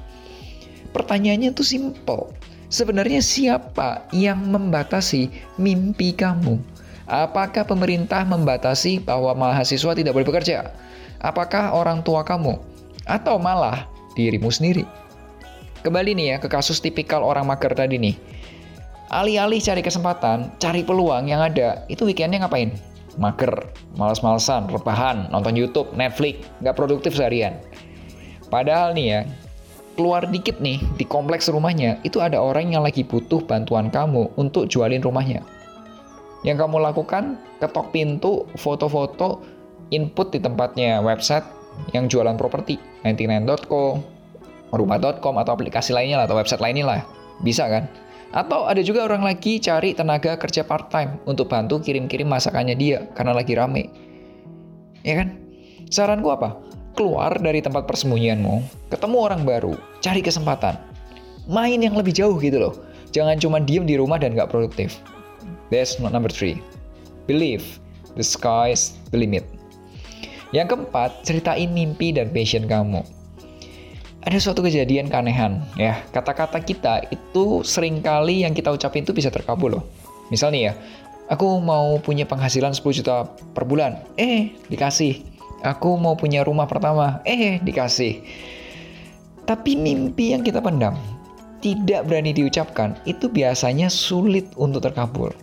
Pertanyaannya 0.90 1.54
tuh 1.54 1.62
simple. 1.62 2.34
Sebenarnya 2.74 3.22
siapa 3.22 4.10
yang 4.10 4.42
membatasi 4.50 5.30
mimpi 5.62 6.18
kamu? 6.18 6.58
Apakah 7.06 7.62
pemerintah 7.62 8.26
membatasi 8.26 9.06
bahwa 9.06 9.38
mahasiswa 9.38 9.94
tidak 9.94 10.18
boleh 10.18 10.26
bekerja? 10.26 10.74
Apakah 11.22 11.78
orang 11.78 12.02
tua 12.02 12.26
kamu? 12.26 12.58
Atau 13.06 13.38
malah 13.38 13.86
dirimu 14.18 14.50
sendiri? 14.50 14.82
Kembali 15.86 16.18
nih 16.18 16.26
ya 16.26 16.36
ke 16.42 16.50
kasus 16.50 16.82
tipikal 16.82 17.22
orang 17.22 17.46
mager 17.46 17.78
tadi 17.78 18.02
nih. 18.02 18.18
Alih-alih 19.14 19.62
cari 19.62 19.86
kesempatan, 19.86 20.58
cari 20.58 20.82
peluang 20.82 21.30
yang 21.30 21.44
ada, 21.44 21.86
itu 21.86 22.02
weekendnya 22.08 22.42
ngapain? 22.42 22.91
Mager, 23.20 23.72
males-malesan, 24.00 24.72
rebahan, 24.72 25.28
nonton 25.32 25.58
YouTube, 25.58 25.92
Netflix, 25.96 26.48
nggak 26.64 26.76
produktif 26.78 27.16
seharian. 27.16 27.60
Padahal 28.48 28.96
nih 28.96 29.08
ya, 29.08 29.20
keluar 29.96 30.28
dikit 30.28 30.60
nih 30.64 30.80
di 30.96 31.04
kompleks 31.04 31.52
rumahnya, 31.52 32.00
itu 32.08 32.24
ada 32.24 32.40
orang 32.40 32.72
yang 32.72 32.84
lagi 32.84 33.04
butuh 33.04 33.44
bantuan 33.44 33.92
kamu 33.92 34.32
untuk 34.40 34.68
jualin 34.72 35.04
rumahnya. 35.04 35.44
Yang 36.42 36.66
kamu 36.66 36.78
lakukan, 36.82 37.38
ketok 37.62 37.94
pintu, 37.94 38.50
foto-foto, 38.58 39.46
input 39.94 40.34
di 40.34 40.40
tempatnya 40.42 41.04
website 41.04 41.46
yang 41.94 42.10
jualan 42.10 42.34
properti, 42.36 42.82
99.co, 43.06 44.02
rumah.com 44.74 45.36
atau 45.38 45.52
aplikasi 45.54 45.94
lainnya 45.94 46.24
lah, 46.24 46.26
atau 46.26 46.40
website 46.40 46.64
lainnya 46.64 46.86
lah. 46.88 47.02
Bisa 47.46 47.68
kan? 47.68 47.86
Atau 48.32 48.64
ada 48.64 48.80
juga 48.80 49.04
orang 49.04 49.28
lagi 49.28 49.60
cari 49.60 49.92
tenaga 49.92 50.40
kerja 50.40 50.64
part-time 50.64 51.20
untuk 51.28 51.52
bantu 51.52 51.84
kirim-kirim 51.84 52.28
masakannya 52.28 52.76
dia 52.80 53.12
karena 53.12 53.36
lagi 53.36 53.54
rame. 53.60 53.92
Ya 55.04 55.20
kan? 55.20 55.36
Saranku 55.92 56.32
apa? 56.32 56.56
Keluar 56.96 57.36
dari 57.40 57.60
tempat 57.60 57.88
persembunyianmu, 57.88 58.88
ketemu 58.88 59.18
orang 59.20 59.42
baru, 59.44 59.76
cari 60.00 60.24
kesempatan. 60.24 60.80
Main 61.52 61.84
yang 61.84 61.96
lebih 62.00 62.16
jauh 62.16 62.40
gitu 62.40 62.56
loh. 62.60 62.76
Jangan 63.12 63.36
cuma 63.44 63.60
diem 63.60 63.84
di 63.84 64.00
rumah 64.00 64.16
dan 64.16 64.32
gak 64.32 64.52
produktif. 64.52 65.04
That's 65.68 66.00
number 66.00 66.32
three. 66.32 66.64
Believe 67.28 67.64
the 68.16 68.24
sky's 68.24 68.96
the 69.12 69.20
limit. 69.20 69.44
Yang 70.56 70.76
keempat, 70.76 71.24
ceritain 71.28 71.72
mimpi 71.72 72.16
dan 72.16 72.32
passion 72.32 72.68
kamu 72.68 73.04
ada 74.22 74.38
suatu 74.38 74.62
kejadian 74.62 75.10
keanehan 75.10 75.66
ya. 75.78 75.98
Kata-kata 76.14 76.62
kita 76.62 77.10
itu 77.10 77.66
sering 77.66 78.06
kali 78.06 78.46
yang 78.46 78.54
kita 78.54 78.70
ucapin 78.70 79.02
itu 79.02 79.14
bisa 79.14 79.34
terkabul 79.34 79.82
loh. 79.82 79.84
Misalnya 80.30 80.72
ya 80.72 80.74
aku 81.28 81.58
mau 81.58 81.98
punya 81.98 82.30
penghasilan 82.30 82.78
10 82.78 83.02
juta 83.02 83.26
per 83.58 83.66
bulan. 83.66 84.06
Eh 84.22 84.54
dikasih. 84.70 85.26
Aku 85.66 85.98
mau 85.98 86.14
punya 86.18 86.46
rumah 86.46 86.70
pertama. 86.70 87.22
Eh 87.26 87.58
dikasih. 87.66 88.22
Tapi 89.46 89.74
mimpi 89.74 90.38
yang 90.38 90.46
kita 90.46 90.62
pendam 90.62 90.94
tidak 91.62 92.10
berani 92.10 92.34
diucapkan 92.34 92.98
itu 93.06 93.30
biasanya 93.30 93.90
sulit 93.90 94.50
untuk 94.58 94.86
terkabul. 94.86 95.34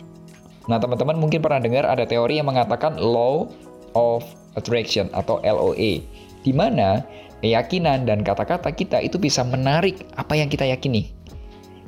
Nah 0.66 0.78
teman-teman 0.78 1.18
mungkin 1.18 1.42
pernah 1.42 1.62
dengar 1.62 1.86
ada 1.86 2.04
teori 2.04 2.38
yang 2.38 2.50
mengatakan 2.50 2.98
law 2.98 3.50
of 3.98 4.22
attraction 4.58 5.10
atau 5.14 5.42
LOA 5.42 6.02
di 6.42 6.52
mana 6.54 7.02
keyakinan 7.40 8.06
dan 8.06 8.26
kata-kata 8.26 8.70
kita 8.74 8.98
itu 9.02 9.16
bisa 9.16 9.46
menarik 9.46 10.06
apa 10.18 10.34
yang 10.34 10.50
kita 10.50 10.66
yakini. 10.66 11.10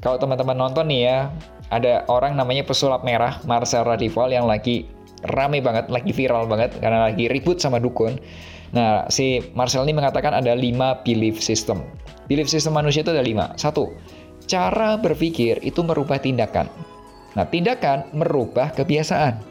Kalau 0.01 0.17
teman-teman 0.17 0.57
nonton 0.57 0.89
nih 0.89 1.01
ya, 1.05 1.19
ada 1.71 2.03
orang 2.09 2.35
namanya 2.35 2.65
pesulap 2.65 3.05
merah, 3.05 3.39
Marcel 3.45 3.85
Radival 3.85 4.33
yang 4.33 4.49
lagi 4.49 4.89
rame 5.37 5.61
banget, 5.61 5.93
lagi 5.93 6.11
viral 6.11 6.49
banget 6.49 6.73
karena 6.81 7.13
lagi 7.13 7.29
ribut 7.29 7.61
sama 7.61 7.77
dukun. 7.77 8.17
Nah, 8.71 9.07
si 9.11 9.43
Marcel 9.53 9.83
ini 9.85 9.99
mengatakan 9.99 10.33
ada 10.33 10.55
lima 10.55 11.03
belief 11.03 11.43
system. 11.43 11.83
Belief 12.31 12.47
system 12.47 12.79
manusia 12.79 13.03
itu 13.03 13.11
ada 13.11 13.23
lima. 13.23 13.51
Satu, 13.59 13.91
cara 14.47 14.95
berpikir 14.97 15.59
itu 15.67 15.83
merubah 15.83 16.23
tindakan. 16.23 16.71
Nah, 17.35 17.47
tindakan 17.47 18.11
merubah 18.15 18.71
kebiasaan. 18.75 19.43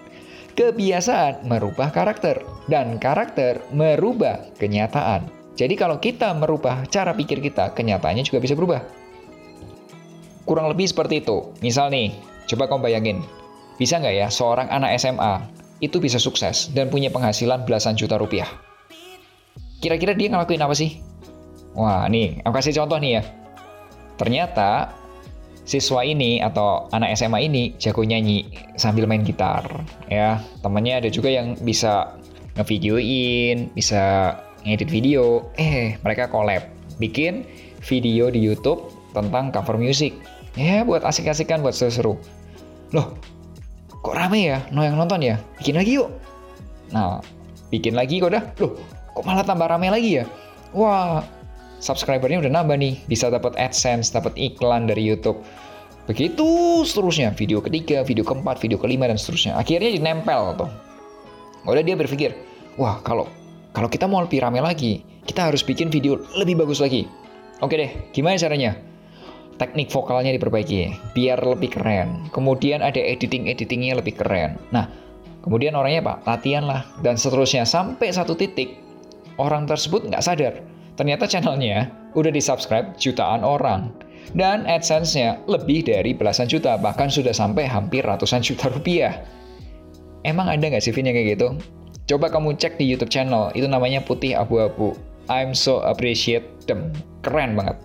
Kebiasaan 0.56 1.48
merubah 1.48 1.92
karakter. 1.92 2.44
Dan 2.68 3.00
karakter 3.00 3.64
merubah 3.72 4.44
kenyataan. 4.60 5.39
Jadi 5.60 5.76
kalau 5.76 6.00
kita 6.00 6.32
merubah 6.32 6.88
cara 6.88 7.12
pikir 7.12 7.44
kita, 7.44 7.76
kenyataannya 7.76 8.24
juga 8.24 8.40
bisa 8.40 8.56
berubah. 8.56 8.80
Kurang 10.48 10.72
lebih 10.72 10.88
seperti 10.88 11.20
itu. 11.20 11.52
Misal 11.60 11.92
nih, 11.92 12.16
coba 12.48 12.72
kamu 12.72 12.88
bayangin. 12.88 13.20
Bisa 13.76 14.00
nggak 14.00 14.16
ya 14.16 14.28
seorang 14.32 14.72
anak 14.72 14.96
SMA 14.96 15.44
itu 15.84 16.00
bisa 16.00 16.16
sukses 16.16 16.72
dan 16.72 16.88
punya 16.88 17.12
penghasilan 17.12 17.68
belasan 17.68 18.00
juta 18.00 18.16
rupiah? 18.16 18.48
Kira-kira 19.84 20.16
dia 20.16 20.32
ngelakuin 20.32 20.64
apa 20.64 20.72
sih? 20.72 21.04
Wah, 21.76 22.08
nih, 22.08 22.40
aku 22.48 22.56
kasih 22.56 22.80
contoh 22.80 22.96
nih 22.96 23.20
ya. 23.20 23.24
Ternyata 24.16 24.96
siswa 25.68 26.08
ini 26.08 26.40
atau 26.40 26.88
anak 26.96 27.20
SMA 27.20 27.52
ini 27.52 27.76
jago 27.78 28.02
nyanyi 28.02 28.50
sambil 28.74 29.06
main 29.06 29.22
gitar 29.22 29.62
ya 30.10 30.42
temannya 30.66 31.06
ada 31.06 31.14
juga 31.14 31.30
yang 31.30 31.54
bisa 31.62 32.18
ngevideoin 32.58 33.70
bisa 33.78 34.34
ngedit 34.64 34.90
video, 34.92 35.48
eh 35.56 35.96
mereka 36.04 36.28
collab, 36.28 36.66
bikin 37.00 37.48
video 37.84 38.28
di 38.28 38.40
YouTube 38.42 38.92
tentang 39.16 39.52
cover 39.54 39.80
music. 39.80 40.16
Ya 40.58 40.84
buat 40.84 41.06
asik-asikan, 41.06 41.64
buat 41.64 41.78
seru-seru. 41.78 42.20
Loh, 42.92 43.16
kok 44.02 44.16
rame 44.18 44.50
ya? 44.50 44.60
No 44.74 44.82
yang 44.84 44.98
nonton 44.98 45.22
ya? 45.22 45.38
Bikin 45.62 45.78
lagi 45.78 46.02
yuk. 46.02 46.10
Nah, 46.90 47.22
bikin 47.70 47.94
lagi 47.94 48.20
kok 48.20 48.34
dah. 48.34 48.44
Loh, 48.60 48.76
kok 49.14 49.24
malah 49.24 49.46
tambah 49.46 49.70
rame 49.70 49.94
lagi 49.94 50.20
ya? 50.20 50.26
Wah, 50.74 51.24
subscribernya 51.80 52.44
udah 52.44 52.52
nambah 52.52 52.76
nih, 52.76 53.00
bisa 53.08 53.32
dapat 53.32 53.56
AdSense, 53.56 54.12
dapat 54.12 54.36
iklan 54.36 54.90
dari 54.90 55.06
YouTube. 55.06 55.40
Begitu 56.10 56.82
seterusnya, 56.90 57.30
video 57.38 57.62
ketiga, 57.62 58.02
video 58.02 58.26
keempat, 58.26 58.58
video 58.58 58.82
kelima 58.82 59.06
dan 59.06 59.22
seterusnya. 59.22 59.54
Akhirnya 59.54 59.94
dinempel 59.94 60.58
tuh. 60.58 60.70
Udah 61.70 61.86
dia 61.86 61.94
berpikir, 61.94 62.34
wah 62.82 62.98
kalau 63.06 63.30
kalau 63.76 63.90
kita 63.92 64.10
mau 64.10 64.24
lebih 64.24 64.42
rame 64.42 64.60
lagi, 64.62 65.06
kita 65.26 65.50
harus 65.52 65.62
bikin 65.62 65.94
video 65.94 66.18
lebih 66.38 66.58
bagus 66.60 66.82
lagi. 66.82 67.06
Oke 67.60 67.76
deh, 67.76 67.92
gimana 68.16 68.40
caranya? 68.40 68.78
Teknik 69.60 69.92
vokalnya 69.92 70.32
diperbaiki, 70.32 71.12
biar 71.12 71.44
lebih 71.44 71.76
keren. 71.76 72.32
Kemudian 72.32 72.80
ada 72.80 72.98
editing-editingnya 72.98 74.00
lebih 74.00 74.16
keren. 74.16 74.56
Nah, 74.72 74.88
kemudian 75.44 75.76
orangnya 75.76 76.00
pak 76.00 76.18
latihan 76.24 76.64
lah 76.64 76.88
dan 77.04 77.20
seterusnya 77.20 77.68
sampai 77.68 78.16
satu 78.16 78.40
titik 78.40 78.80
orang 79.36 79.68
tersebut 79.68 80.08
nggak 80.08 80.24
sadar 80.24 80.56
Ternyata 81.00 81.32
channelnya 81.32 81.88
udah 82.12 82.28
di-subscribe 82.28 82.92
jutaan 83.00 83.40
orang. 83.40 83.96
Dan 84.36 84.68
AdSense-nya 84.68 85.40
lebih 85.48 85.88
dari 85.88 86.12
belasan 86.12 86.52
juta, 86.52 86.76
bahkan 86.76 87.08
sudah 87.08 87.32
sampai 87.32 87.64
hampir 87.64 88.04
ratusan 88.04 88.44
juta 88.44 88.68
rupiah. 88.68 89.24
Emang 90.28 90.52
ada 90.52 90.60
nggak 90.60 90.84
sih 90.84 90.92
Vin 90.92 91.08
yang 91.08 91.16
kayak 91.16 91.40
gitu? 91.40 91.56
Coba 92.10 92.26
kamu 92.34 92.58
cek 92.58 92.82
di 92.82 92.90
YouTube 92.90 93.14
channel, 93.14 93.54
itu 93.54 93.70
namanya 93.70 94.02
Putih 94.02 94.34
Abu-Abu. 94.34 94.98
I'm 95.30 95.54
so 95.54 95.78
appreciate 95.86 96.42
them. 96.66 96.90
Keren 97.22 97.54
banget. 97.54 97.78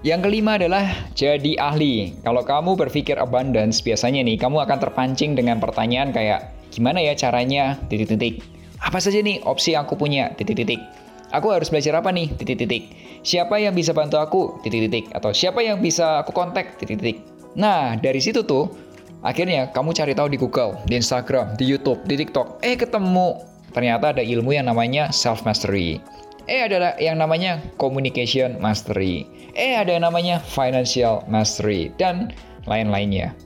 Yang 0.00 0.20
kelima 0.24 0.56
adalah 0.56 0.88
jadi 1.12 1.52
ahli. 1.60 2.16
Kalau 2.24 2.40
kamu 2.40 2.80
berpikir 2.80 3.20
abundance, 3.20 3.84
biasanya 3.84 4.24
nih 4.24 4.40
kamu 4.40 4.64
akan 4.64 4.80
terpancing 4.80 5.36
dengan 5.36 5.60
pertanyaan 5.60 6.16
kayak 6.16 6.48
gimana 6.72 7.04
ya 7.04 7.12
caranya 7.12 7.76
titik-titik. 7.92 8.40
Apa 8.80 9.04
saja 9.04 9.20
nih 9.20 9.44
opsi 9.44 9.76
yang 9.76 9.84
aku 9.84 10.00
punya 10.00 10.32
titik-titik. 10.32 10.80
Aku 11.28 11.52
harus 11.52 11.68
belajar 11.68 12.00
apa 12.00 12.08
nih? 12.08 12.32
Titik-titik. 12.40 12.88
Siapa 13.20 13.60
yang 13.60 13.76
bisa 13.76 13.92
bantu 13.92 14.16
aku? 14.16 14.64
Titik-titik. 14.64 15.12
Atau 15.12 15.36
siapa 15.36 15.60
yang 15.60 15.84
bisa 15.84 16.24
aku 16.24 16.32
kontak? 16.32 16.80
Titik-titik. 16.80 17.20
Nah, 17.52 18.00
dari 18.00 18.24
situ 18.24 18.48
tuh, 18.48 18.72
akhirnya 19.22 19.70
kamu 19.74 19.94
cari 19.94 20.12
tahu 20.14 20.28
di 20.30 20.38
Google, 20.38 20.78
di 20.86 20.98
Instagram, 20.98 21.54
di 21.58 21.64
YouTube, 21.66 22.02
di 22.06 22.18
TikTok. 22.18 22.62
Eh, 22.62 22.78
ketemu. 22.78 23.38
Ternyata 23.72 24.16
ada 24.16 24.22
ilmu 24.24 24.56
yang 24.56 24.66
namanya 24.66 25.12
self-mastery. 25.12 26.00
Eh, 26.48 26.64
ada 26.64 26.96
yang 26.96 27.20
namanya 27.20 27.60
communication 27.76 28.56
mastery. 28.56 29.28
Eh, 29.52 29.76
ada 29.76 29.92
yang 29.92 30.08
namanya 30.08 30.40
financial 30.40 31.20
mastery. 31.28 31.92
Dan 32.00 32.32
lain-lainnya. 32.64 33.36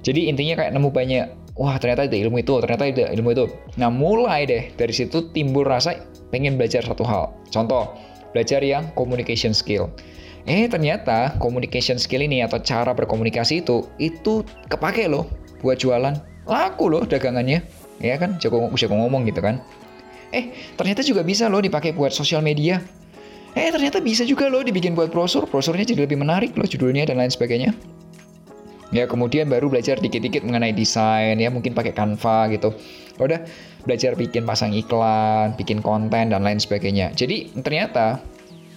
Jadi 0.00 0.30
intinya 0.30 0.62
kayak 0.62 0.72
nemu 0.72 0.88
banyak 0.88 1.26
wah 1.56 1.74
ternyata 1.80 2.06
ada 2.06 2.16
ilmu 2.16 2.40
itu, 2.40 2.54
ternyata 2.62 2.84
ada 2.86 3.04
ilmu 3.12 3.28
itu. 3.32 3.44
Nah 3.80 3.88
mulai 3.88 4.44
deh 4.46 4.62
dari 4.76 4.92
situ 4.92 5.32
timbul 5.32 5.64
rasa 5.64 5.96
pengen 6.30 6.60
belajar 6.60 6.84
satu 6.84 7.02
hal. 7.02 7.32
Contoh, 7.50 7.96
belajar 8.36 8.60
yang 8.60 8.92
communication 8.94 9.56
skill. 9.56 9.88
Eh 10.46 10.70
ternyata 10.70 11.34
communication 11.42 11.98
skill 11.98 12.22
ini 12.22 12.38
atau 12.46 12.62
cara 12.62 12.94
berkomunikasi 12.94 13.66
itu 13.66 13.90
itu 13.98 14.46
kepake 14.70 15.10
loh 15.10 15.26
buat 15.58 15.82
jualan. 15.82 16.14
Laku 16.46 16.86
loh 16.86 17.02
dagangannya. 17.02 17.66
Ya 17.98 18.14
kan, 18.14 18.38
jago, 18.38 18.70
jago 18.78 18.94
ngomong 18.94 19.26
gitu 19.26 19.42
kan. 19.42 19.58
Eh, 20.30 20.54
ternyata 20.78 21.02
juga 21.02 21.26
bisa 21.26 21.50
loh 21.50 21.58
dipakai 21.58 21.90
buat 21.90 22.14
sosial 22.14 22.46
media. 22.46 22.78
Eh, 23.56 23.72
ternyata 23.72 23.98
bisa 23.98 24.22
juga 24.22 24.46
loh 24.46 24.62
dibikin 24.62 24.94
buat 24.94 25.10
brosur. 25.10 25.48
Brosurnya 25.50 25.82
jadi 25.82 26.06
lebih 26.06 26.20
menarik 26.20 26.54
loh 26.54 26.68
judulnya 26.68 27.08
dan 27.08 27.18
lain 27.18 27.32
sebagainya. 27.32 27.74
Ya, 28.94 29.10
kemudian 29.10 29.50
baru 29.50 29.66
belajar 29.66 29.98
dikit-dikit 29.98 30.46
mengenai 30.46 30.70
desain 30.70 31.34
ya, 31.42 31.50
mungkin 31.50 31.74
pakai 31.74 31.90
Canva 31.90 32.46
gitu. 32.54 32.70
Udah 33.18 33.42
belajar 33.82 34.14
bikin 34.14 34.46
pasang 34.46 34.70
iklan, 34.70 35.58
bikin 35.58 35.82
konten 35.82 36.30
dan 36.30 36.40
lain 36.46 36.62
sebagainya. 36.62 37.10
Jadi 37.16 37.50
ternyata 37.66 38.22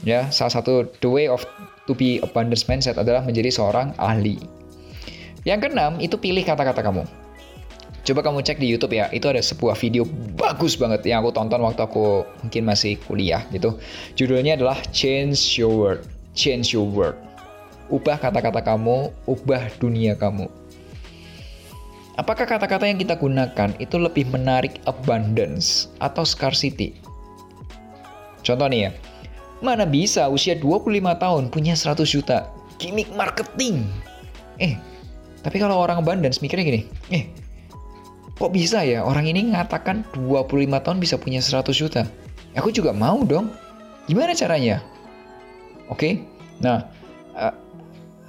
ya 0.03 0.27
salah 0.31 0.53
satu 0.59 0.87
the 1.03 1.09
way 1.09 1.25
of 1.27 1.43
to 1.87 1.95
be 1.95 2.21
abundance 2.21 2.67
mindset 2.69 2.99
adalah 2.99 3.23
menjadi 3.23 3.49
seorang 3.51 3.95
ahli. 3.97 4.39
Yang 5.47 5.69
keenam 5.69 5.97
itu 6.03 6.19
pilih 6.19 6.43
kata-kata 6.43 6.83
kamu. 6.83 7.07
Coba 8.03 8.25
kamu 8.25 8.41
cek 8.41 8.57
di 8.57 8.67
YouTube 8.67 8.95
ya, 8.95 9.11
itu 9.13 9.29
ada 9.29 9.43
sebuah 9.43 9.77
video 9.77 10.07
bagus 10.39 10.73
banget 10.79 11.05
yang 11.05 11.21
aku 11.21 11.35
tonton 11.35 11.61
waktu 11.61 11.83
aku 11.83 12.25
mungkin 12.41 12.63
masih 12.65 12.97
kuliah 13.05 13.43
gitu. 13.53 13.77
Judulnya 14.17 14.57
adalah 14.57 14.79
Change 14.89 15.37
Your 15.59 15.71
World. 15.71 16.03
Change 16.33 16.73
Your 16.73 16.89
World 16.89 17.29
ubah 17.89 18.21
kata-kata 18.21 18.61
kamu, 18.61 19.09
ubah 19.25 19.63
dunia 19.81 20.13
kamu. 20.13 20.47
Apakah 22.15 22.45
kata-kata 22.45 22.85
yang 22.85 23.01
kita 23.01 23.17
gunakan 23.17 23.73
itu 23.81 23.95
lebih 23.97 24.29
menarik 24.29 24.77
abundance 24.85 25.89
atau 25.97 26.23
scarcity? 26.23 26.95
Contoh 28.45 28.69
nih 28.69 28.87
ya, 28.87 28.91
mana 29.59 29.83
bisa 29.83 30.27
usia 30.31 30.55
25 30.55 30.87
tahun 31.19 31.43
punya 31.51 31.75
100 31.75 32.03
juta? 32.07 32.51
Gimik 32.79 33.11
marketing. 33.15 33.83
Eh, 34.59 34.79
tapi 35.43 35.59
kalau 35.59 35.79
orang 35.79 36.03
abundance 36.03 36.39
mikirnya 36.39 36.67
gini, 36.67 36.81
eh, 37.11 37.27
kok 38.35 38.51
bisa 38.51 38.83
ya 38.83 39.03
orang 39.03 39.27
ini 39.27 39.51
mengatakan 39.51 40.07
25 40.15 40.79
tahun 40.79 40.97
bisa 40.99 41.15
punya 41.19 41.43
100 41.43 41.75
juta? 41.75 42.07
Aku 42.55 42.71
juga 42.71 42.95
mau 42.95 43.23
dong. 43.23 43.51
Gimana 44.07 44.33
caranya? 44.33 44.81
Oke, 45.89 45.95
okay? 45.95 46.13
nah 46.63 46.85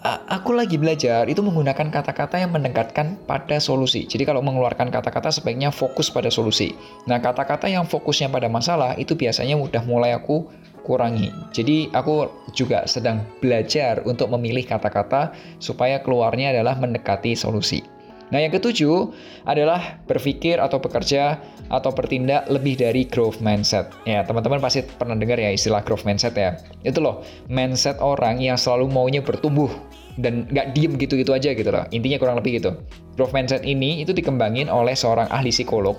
aku 0.04 0.56
lagi 0.56 0.80
belajar 0.80 1.28
itu 1.28 1.44
menggunakan 1.44 1.92
kata-kata 1.92 2.40
yang 2.40 2.56
mendekatkan 2.56 3.20
pada 3.28 3.60
solusi. 3.60 4.08
Jadi 4.08 4.24
kalau 4.24 4.40
mengeluarkan 4.40 4.88
kata-kata 4.88 5.28
sebaiknya 5.28 5.68
fokus 5.68 6.08
pada 6.08 6.32
solusi. 6.32 6.72
Nah, 7.04 7.20
kata-kata 7.20 7.68
yang 7.68 7.84
fokusnya 7.84 8.32
pada 8.32 8.48
masalah 8.48 8.96
itu 8.96 9.12
biasanya 9.12 9.60
udah 9.60 9.84
mulai 9.84 10.16
aku 10.16 10.48
kurangi. 10.82 11.28
Jadi 11.52 11.92
aku 11.92 12.32
juga 12.56 12.88
sedang 12.88 13.20
belajar 13.44 14.00
untuk 14.08 14.32
memilih 14.32 14.64
kata-kata 14.64 15.36
supaya 15.60 16.00
keluarnya 16.00 16.56
adalah 16.56 16.80
mendekati 16.80 17.36
solusi. 17.36 17.99
Nah, 18.30 18.38
yang 18.38 18.54
ketujuh 18.54 19.10
adalah 19.42 19.98
berpikir 20.06 20.62
atau 20.62 20.78
bekerja 20.78 21.42
atau 21.66 21.90
bertindak 21.90 22.46
lebih 22.46 22.78
dari 22.78 23.06
growth 23.06 23.42
mindset. 23.42 23.90
Ya, 24.06 24.22
teman-teman 24.22 24.62
pasti 24.62 24.86
pernah 24.86 25.18
dengar 25.18 25.38
ya 25.38 25.50
istilah 25.50 25.82
growth 25.82 26.06
mindset 26.06 26.38
ya. 26.38 26.58
Itu 26.86 27.02
loh, 27.02 27.26
mindset 27.50 27.98
orang 27.98 28.38
yang 28.38 28.54
selalu 28.54 28.86
maunya 28.90 29.22
bertumbuh 29.22 29.70
dan 30.18 30.46
nggak 30.50 30.74
diem 30.78 30.94
gitu-gitu 30.94 31.34
aja 31.34 31.50
gitu 31.50 31.70
loh. 31.70 31.86
Intinya 31.90 32.18
kurang 32.22 32.38
lebih 32.38 32.62
gitu. 32.62 32.78
Growth 33.18 33.34
mindset 33.34 33.66
ini 33.66 34.02
itu 34.02 34.14
dikembangin 34.14 34.70
oleh 34.70 34.94
seorang 34.94 35.26
ahli 35.30 35.50
psikolog. 35.50 35.98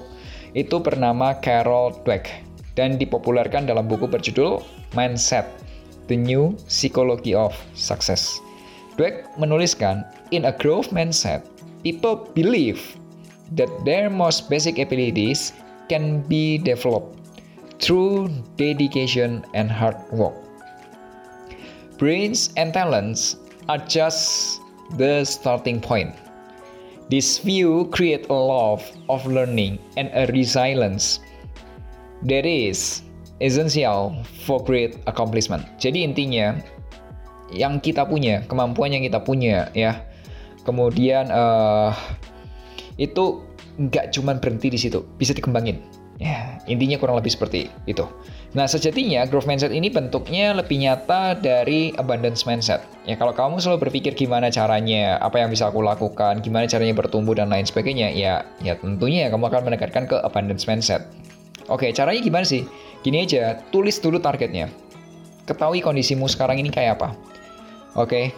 Itu 0.51 0.83
bernama 0.83 1.39
Carol 1.39 1.95
Dweck 2.03 2.27
dan 2.75 2.95
dipopulerkan 2.95 3.67
dalam 3.67 3.87
buku 3.87 4.07
berjudul 4.07 4.63
Mindset: 4.91 5.47
The 6.11 6.15
New 6.19 6.59
Psychology 6.67 7.31
of 7.31 7.55
Success. 7.71 8.39
Dweck 8.99 9.23
menuliskan, 9.39 10.03
in 10.35 10.43
a 10.43 10.51
growth 10.51 10.91
mindset, 10.91 11.47
people 11.83 12.29
believe 12.33 12.97
that 13.53 13.69
their 13.83 14.09
most 14.09 14.49
basic 14.49 14.79
abilities 14.79 15.53
can 15.89 16.21
be 16.23 16.57
developed 16.57 17.19
through 17.81 18.29
dedication 18.55 19.43
and 19.53 19.69
hard 19.69 19.97
work. 20.13 20.35
Brains 21.97 22.53
and 22.57 22.73
talents 22.73 23.37
are 23.69 23.81
just 23.85 24.61
the 24.97 25.25
starting 25.25 25.81
point. 25.81 26.15
This 27.11 27.43
view 27.43 27.91
creates 27.91 28.29
a 28.31 28.33
love 28.33 28.85
of 29.09 29.25
learning 29.27 29.83
and 29.97 30.07
a 30.15 30.31
resilience 30.31 31.19
that 32.23 32.45
is 32.45 33.03
essential 33.41 34.15
for 34.45 34.63
great 34.63 34.95
accomplishment. 35.09 35.67
Jadi 35.81 36.07
intinya 36.07 36.55
yang 37.51 37.83
kita 37.83 38.07
punya, 38.07 38.47
kemampuan 38.47 38.95
yang 38.95 39.03
kita 39.03 39.19
punya 39.19 39.67
ya, 39.75 39.99
kemudian 40.63 41.29
uh, 41.29 41.93
itu 42.99 43.41
nggak 43.79 44.13
cuma 44.13 44.37
berhenti 44.37 44.69
di 44.69 44.79
situ, 44.79 45.01
bisa 45.17 45.31
dikembangin. 45.33 45.79
Ya, 46.21 46.61
intinya 46.69 47.01
kurang 47.01 47.17
lebih 47.17 47.33
seperti 47.33 47.73
itu. 47.89 48.05
Nah, 48.53 48.69
sejatinya 48.69 49.25
growth 49.25 49.49
mindset 49.49 49.73
ini 49.73 49.89
bentuknya 49.89 50.53
lebih 50.53 50.77
nyata 50.77 51.33
dari 51.33 51.97
abundance 51.97 52.45
mindset. 52.45 52.85
Ya, 53.09 53.17
kalau 53.17 53.33
kamu 53.33 53.57
selalu 53.57 53.89
berpikir 53.89 54.13
gimana 54.13 54.53
caranya, 54.53 55.17
apa 55.17 55.41
yang 55.41 55.49
bisa 55.49 55.73
aku 55.73 55.81
lakukan, 55.81 56.45
gimana 56.45 56.69
caranya 56.69 56.93
bertumbuh 56.93 57.33
dan 57.33 57.49
lain 57.49 57.65
sebagainya, 57.65 58.13
ya, 58.13 58.45
ya 58.61 58.77
tentunya 58.77 59.33
kamu 59.33 59.49
akan 59.49 59.61
mendekatkan 59.65 60.05
ke 60.05 60.21
abundance 60.21 60.69
mindset. 60.69 61.09
Oke, 61.73 61.89
caranya 61.89 62.21
gimana 62.21 62.45
sih? 62.45 62.69
Gini 63.01 63.25
aja, 63.25 63.57
tulis 63.73 63.97
dulu 63.97 64.21
targetnya. 64.21 64.69
Ketahui 65.49 65.81
kondisimu 65.81 66.29
sekarang 66.29 66.61
ini 66.61 66.69
kayak 66.69 67.01
apa. 67.01 67.17
Oke, 67.97 68.29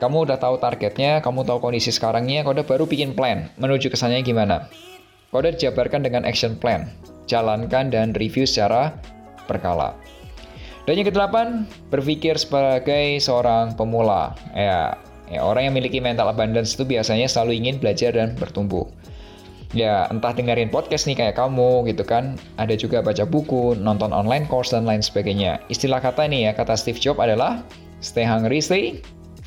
kamu 0.00 0.24
udah 0.24 0.40
tahu 0.40 0.56
targetnya, 0.56 1.20
kamu 1.20 1.44
tahu 1.44 1.60
kondisi 1.60 1.92
sekarangnya, 1.92 2.40
udah 2.42 2.64
baru 2.64 2.88
bikin 2.88 3.12
plan 3.12 3.52
menuju 3.60 3.92
ke 3.92 3.96
sananya 4.00 4.24
gimana. 4.24 4.56
Udah 5.36 5.52
dijabarkan 5.52 6.02
dengan 6.02 6.24
action 6.24 6.56
plan, 6.56 6.88
jalankan 7.28 7.92
dan 7.92 8.16
review 8.16 8.48
secara 8.48 8.96
berkala. 9.44 9.92
Dan 10.88 10.96
yang 10.98 11.12
kedelapan, 11.12 11.68
berpikir 11.92 12.34
sebagai 12.40 13.20
seorang 13.20 13.76
pemula. 13.76 14.32
Ya, 14.56 14.96
ya, 15.28 15.44
orang 15.44 15.68
yang 15.68 15.76
memiliki 15.76 16.00
mental 16.00 16.32
abundance 16.32 16.74
itu 16.74 16.88
biasanya 16.88 17.28
selalu 17.28 17.60
ingin 17.60 17.76
belajar 17.78 18.16
dan 18.16 18.34
bertumbuh. 18.40 18.88
ya 19.70 20.10
entah 20.10 20.34
dengerin 20.34 20.66
podcast 20.66 21.06
nih 21.06 21.14
kayak 21.14 21.38
kamu 21.38 21.86
gitu 21.86 22.02
kan 22.02 22.34
ada 22.58 22.74
juga 22.74 23.06
baca 23.06 23.22
buku 23.22 23.78
nonton 23.78 24.10
online 24.10 24.42
course 24.50 24.74
dan 24.74 24.82
lain 24.82 24.98
sebagainya 24.98 25.62
istilah 25.70 26.02
kata 26.02 26.26
ini 26.26 26.50
ya 26.50 26.52
kata 26.58 26.74
Steve 26.74 26.98
Jobs 26.98 27.22
adalah 27.22 27.62
stay 28.02 28.26
hungry 28.26 28.58
stay 28.58 28.98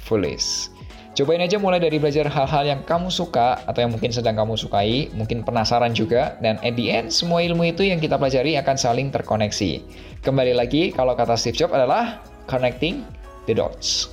foolish 0.04 0.74
Cobain 1.14 1.46
aja 1.46 1.62
mulai 1.62 1.78
dari 1.78 2.02
belajar 2.02 2.26
hal-hal 2.26 2.66
yang 2.66 2.82
kamu 2.90 3.14
suka 3.14 3.62
atau 3.70 3.86
yang 3.86 3.94
mungkin 3.94 4.10
sedang 4.10 4.34
kamu 4.34 4.58
sukai, 4.58 5.14
mungkin 5.14 5.46
penasaran 5.46 5.94
juga, 5.94 6.42
dan 6.42 6.58
at 6.66 6.74
the 6.74 6.90
end, 6.90 7.14
semua 7.14 7.46
ilmu 7.46 7.70
itu 7.70 7.86
yang 7.86 8.02
kita 8.02 8.18
pelajari 8.18 8.58
akan 8.58 8.74
saling 8.74 9.14
terkoneksi. 9.14 9.86
Kembali 10.26 10.58
lagi, 10.58 10.90
kalau 10.90 11.14
kata 11.14 11.38
Steve 11.38 11.54
Jobs 11.54 11.78
adalah 11.78 12.18
connecting 12.50 13.06
the 13.46 13.54
dots. 13.54 14.10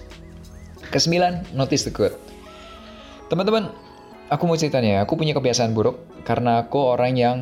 Kesembilan, 0.92 1.40
notice 1.56 1.88
the 1.88 1.92
good. 1.92 2.12
Teman-teman, 3.32 3.72
aku 4.28 4.44
mau 4.44 4.60
cerita 4.60 4.76
nih, 4.84 5.00
aku 5.00 5.16
punya 5.16 5.32
kebiasaan 5.32 5.72
buruk 5.72 5.96
karena 6.28 6.68
aku 6.68 6.84
orang 6.84 7.16
yang 7.16 7.36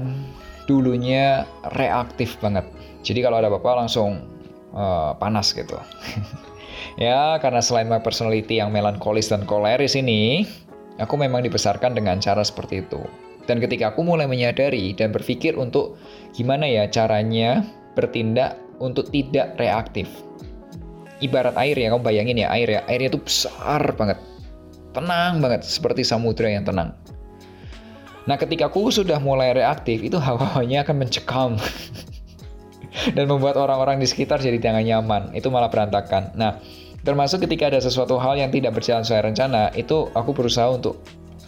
dulunya 0.71 1.51
reaktif 1.75 2.39
banget. 2.39 2.63
Jadi 3.03 3.27
kalau 3.27 3.43
ada 3.43 3.51
apa-apa 3.51 3.83
langsung 3.83 4.23
uh, 4.71 5.19
panas 5.19 5.51
gitu. 5.51 5.75
Ya, 6.97 7.39
karena 7.39 7.63
selain 7.63 7.87
my 7.87 8.03
personality 8.03 8.59
yang 8.59 8.75
melankolis 8.75 9.31
dan 9.31 9.47
koleris 9.47 9.95
ini, 9.95 10.45
aku 10.99 11.15
memang 11.15 11.47
dibesarkan 11.47 11.95
dengan 11.95 12.19
cara 12.19 12.43
seperti 12.43 12.83
itu. 12.87 13.01
Dan 13.49 13.65
ketika 13.65 13.97
aku 13.97 14.05
mulai 14.05 14.29
menyadari 14.29 14.93
dan 14.93 15.09
berpikir 15.09 15.57
untuk 15.57 15.97
gimana 16.37 16.69
ya 16.69 16.85
caranya 16.91 17.65
bertindak 17.97 18.61
untuk 18.79 19.09
tidak 19.09 19.57
reaktif. 19.57 20.07
Ibarat 21.19 21.57
air 21.59 21.75
ya, 21.75 21.91
kamu 21.91 22.05
bayangin 22.05 22.39
ya 22.39 22.53
air 22.53 22.69
ya, 22.69 22.81
airnya 22.87 23.17
itu 23.17 23.21
besar 23.25 23.83
banget. 23.97 24.21
Tenang 24.95 25.43
banget, 25.43 25.67
seperti 25.67 26.07
samudra 26.07 26.47
yang 26.47 26.63
tenang. 26.63 26.95
Nah 28.29 28.37
ketika 28.37 28.69
aku 28.69 28.93
sudah 28.93 29.17
mulai 29.17 29.57
reaktif, 29.57 30.05
itu 30.05 30.21
hawanya 30.21 30.85
akan 30.85 30.97
mencekam. 31.01 31.51
dan 33.17 33.25
membuat 33.31 33.55
orang-orang 33.61 34.03
di 34.03 34.07
sekitar 34.07 34.43
jadi 34.43 34.59
tidak 34.59 34.83
nyaman. 34.83 35.35
Itu 35.35 35.53
malah 35.53 35.71
berantakan. 35.71 36.35
Nah, 36.35 36.59
Termasuk 37.09 37.47
ketika 37.47 37.71
ada 37.71 37.79
sesuatu 37.79 38.19
hal 38.19 38.37
yang 38.37 38.51
tidak 38.51 38.75
berjalan 38.75 39.07
sesuai 39.07 39.33
rencana, 39.33 39.71
itu 39.79 40.11
aku 40.19 40.35
berusaha 40.35 40.67
untuk 40.67 40.99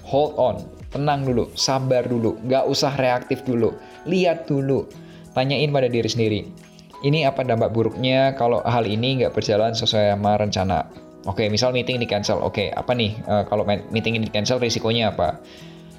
hold 0.07 0.33
on, 0.39 0.57
tenang 0.95 1.27
dulu, 1.27 1.51
sabar 1.59 2.07
dulu, 2.07 2.39
nggak 2.47 2.65
usah 2.71 2.95
reaktif 2.95 3.43
dulu, 3.43 3.75
lihat 4.07 4.47
dulu, 4.47 4.87
tanyain 5.35 5.69
pada 5.75 5.91
diri 5.91 6.07
sendiri. 6.07 6.41
Ini 7.05 7.29
apa 7.29 7.45
dampak 7.45 7.77
buruknya 7.77 8.33
kalau 8.41 8.65
hal 8.65 8.89
ini 8.89 9.25
nggak 9.25 9.37
berjalan 9.37 9.77
sesuai 9.77 10.15
sama 10.15 10.41
rencana? 10.41 10.87
Oke, 11.29 11.49
misal 11.53 11.77
meeting 11.77 12.01
di 12.01 12.09
cancel. 12.09 12.41
Oke, 12.41 12.73
apa 12.73 12.97
nih 12.97 13.21
uh, 13.29 13.45
kalau 13.45 13.69
meeting 13.69 14.17
ini 14.17 14.29
di 14.29 14.33
cancel 14.33 14.57
risikonya 14.57 15.13
apa? 15.13 15.41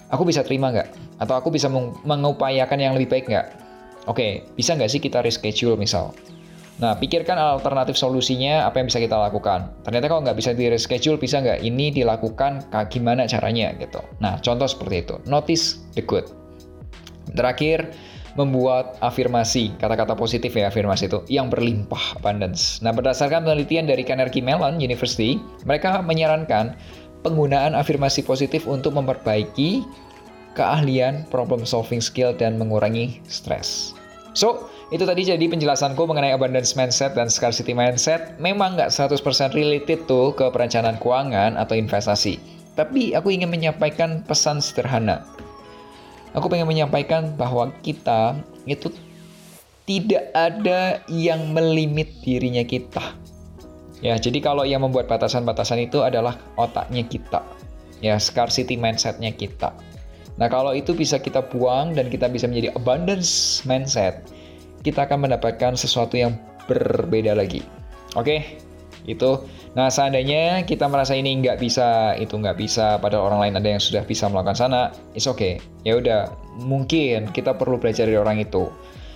Aku 0.10 0.26
bisa 0.26 0.42
terima 0.42 0.74
nggak? 0.74 1.22
Atau 1.22 1.38
aku 1.38 1.54
bisa 1.54 1.70
mengupayakan 2.06 2.82
yang 2.82 2.94
lebih 2.98 3.14
baik 3.14 3.26
nggak? 3.30 3.61
Oke, 4.10 4.46
bisa 4.58 4.74
nggak 4.74 4.90
sih 4.90 5.02
kita 5.02 5.22
reschedule 5.22 5.78
misal? 5.78 6.16
Nah, 6.82 6.98
pikirkan 6.98 7.38
alternatif 7.38 7.94
solusinya 7.94 8.66
apa 8.66 8.82
yang 8.82 8.90
bisa 8.90 8.98
kita 8.98 9.14
lakukan. 9.14 9.70
Ternyata 9.86 10.10
kalau 10.10 10.26
nggak 10.26 10.34
bisa 10.34 10.58
di 10.58 10.66
reschedule, 10.66 11.22
bisa 11.22 11.38
nggak 11.38 11.62
ini 11.62 11.94
dilakukan, 11.94 12.66
gimana 12.90 13.30
caranya 13.30 13.70
gitu. 13.78 14.02
Nah, 14.18 14.42
contoh 14.42 14.66
seperti 14.66 15.06
itu. 15.06 15.16
Notice 15.30 15.78
the 15.94 16.02
good. 16.02 16.26
Terakhir, 17.38 17.94
membuat 18.34 18.98
afirmasi, 19.04 19.78
kata-kata 19.78 20.18
positif 20.18 20.58
ya 20.58 20.74
afirmasi 20.74 21.06
itu, 21.06 21.20
yang 21.30 21.54
berlimpah 21.54 22.18
abundance. 22.18 22.82
Nah, 22.82 22.90
berdasarkan 22.96 23.46
penelitian 23.46 23.86
dari 23.86 24.02
Carnegie 24.02 24.42
Mellon 24.42 24.82
University, 24.82 25.38
mereka 25.70 26.02
menyarankan 26.02 26.74
penggunaan 27.22 27.78
afirmasi 27.78 28.26
positif 28.26 28.66
untuk 28.66 28.98
memperbaiki 28.98 29.86
keahlian 30.54 31.28
problem 31.32 31.64
solving 31.64 32.04
skill 32.04 32.36
dan 32.36 32.60
mengurangi 32.60 33.24
stres. 33.28 33.96
So, 34.32 34.72
itu 34.92 35.04
tadi 35.04 35.28
jadi 35.28 35.44
penjelasanku 35.44 36.00
mengenai 36.04 36.36
abundance 36.36 36.76
mindset 36.76 37.16
dan 37.16 37.28
scarcity 37.28 37.76
mindset. 37.76 38.36
Memang 38.40 38.76
nggak 38.80 38.92
100% 38.92 39.20
related 39.56 40.08
tuh 40.08 40.36
ke 40.36 40.48
perencanaan 40.52 41.00
keuangan 41.00 41.60
atau 41.60 41.76
investasi. 41.76 42.40
Tapi 42.76 43.12
aku 43.12 43.32
ingin 43.36 43.52
menyampaikan 43.52 44.24
pesan 44.24 44.64
sederhana. 44.64 45.28
Aku 46.32 46.48
ingin 46.56 46.68
menyampaikan 46.68 47.36
bahwa 47.36 47.76
kita 47.84 48.40
itu 48.64 48.88
tidak 49.84 50.32
ada 50.32 51.04
yang 51.12 51.52
melimit 51.52 52.08
dirinya 52.24 52.64
kita. 52.64 53.16
Ya, 54.00 54.16
jadi 54.16 54.40
kalau 54.40 54.64
yang 54.64 54.82
membuat 54.82 55.12
batasan-batasan 55.12 55.92
itu 55.92 56.00
adalah 56.02 56.40
otaknya 56.56 57.04
kita. 57.04 57.44
Ya, 58.00 58.16
scarcity 58.18 58.80
mindsetnya 58.80 59.36
kita. 59.36 59.76
Nah, 60.40 60.48
kalau 60.48 60.72
itu 60.72 60.96
bisa 60.96 61.20
kita 61.20 61.44
buang 61.44 61.96
dan 61.96 62.08
kita 62.08 62.32
bisa 62.32 62.48
menjadi 62.48 62.72
abundance 62.78 63.62
mindset, 63.68 64.24
kita 64.82 65.06
akan 65.06 65.28
mendapatkan 65.28 65.76
sesuatu 65.76 66.16
yang 66.18 66.40
berbeda 66.66 67.36
lagi. 67.36 67.62
Oke, 68.16 68.60
itu. 69.08 69.44
Nah, 69.72 69.88
seandainya 69.88 70.68
kita 70.68 70.88
merasa 70.92 71.16
ini 71.16 71.40
nggak 71.40 71.58
bisa, 71.60 72.16
itu 72.20 72.36
nggak 72.36 72.60
bisa, 72.60 73.00
padahal 73.00 73.32
orang 73.32 73.48
lain 73.48 73.56
ada 73.60 73.70
yang 73.78 73.82
sudah 73.84 74.04
bisa 74.04 74.28
melakukan 74.28 74.58
sana, 74.58 74.92
it's 75.16 75.28
okay. 75.28 75.64
Ya 75.88 75.96
udah, 75.96 76.28
mungkin 76.60 77.32
kita 77.32 77.56
perlu 77.56 77.80
belajar 77.80 78.04
dari 78.04 78.20
orang 78.20 78.44
itu, 78.44 78.68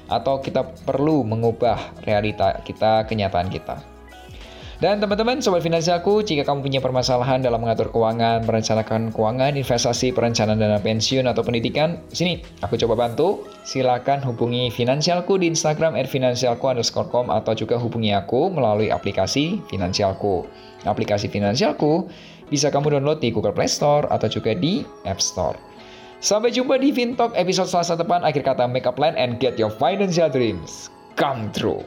atau 0.08 0.40
kita 0.40 0.64
perlu 0.86 1.28
mengubah 1.28 2.06
realita 2.08 2.62
kita, 2.64 3.04
kenyataan 3.10 3.52
kita. 3.52 3.95
Dan 4.76 5.00
teman-teman, 5.00 5.40
sobat 5.40 5.64
finansialku, 5.64 6.20
jika 6.20 6.44
kamu 6.44 6.60
punya 6.60 6.80
permasalahan 6.84 7.40
dalam 7.40 7.64
mengatur 7.64 7.96
keuangan, 7.96 8.44
merencanakan 8.44 9.08
keuangan, 9.16 9.56
investasi, 9.56 10.12
perencanaan 10.12 10.60
dana 10.60 10.84
pensiun 10.84 11.32
atau 11.32 11.48
pendidikan, 11.48 12.04
sini 12.12 12.44
aku 12.60 12.76
coba 12.84 13.08
bantu. 13.08 13.48
Silakan 13.64 14.20
hubungi 14.28 14.68
finansialku 14.68 15.40
di 15.40 15.48
Instagram 15.48 15.96
@finansialku_com 15.96 17.32
atau 17.32 17.56
juga 17.56 17.80
hubungi 17.80 18.12
aku 18.12 18.52
melalui 18.52 18.92
aplikasi 18.92 19.64
Finansialku. 19.72 20.44
Aplikasi 20.84 21.32
Finansialku 21.32 22.12
bisa 22.52 22.68
kamu 22.68 23.00
download 23.00 23.24
di 23.24 23.32
Google 23.32 23.56
Play 23.56 23.72
Store 23.72 24.12
atau 24.12 24.28
juga 24.28 24.52
di 24.52 24.84
App 25.08 25.24
Store. 25.24 25.56
Sampai 26.20 26.52
jumpa 26.52 26.76
di 26.84 26.92
Fintalk 26.92 27.32
episode 27.40 27.72
Selasa 27.72 27.96
depan. 27.96 28.28
Akhir 28.28 28.44
kata, 28.44 28.68
make 28.68 28.84
a 28.84 28.92
plan 28.92 29.16
and 29.16 29.40
get 29.40 29.56
your 29.56 29.72
financial 29.72 30.28
dreams 30.28 30.92
come 31.16 31.48
true. 31.56 31.80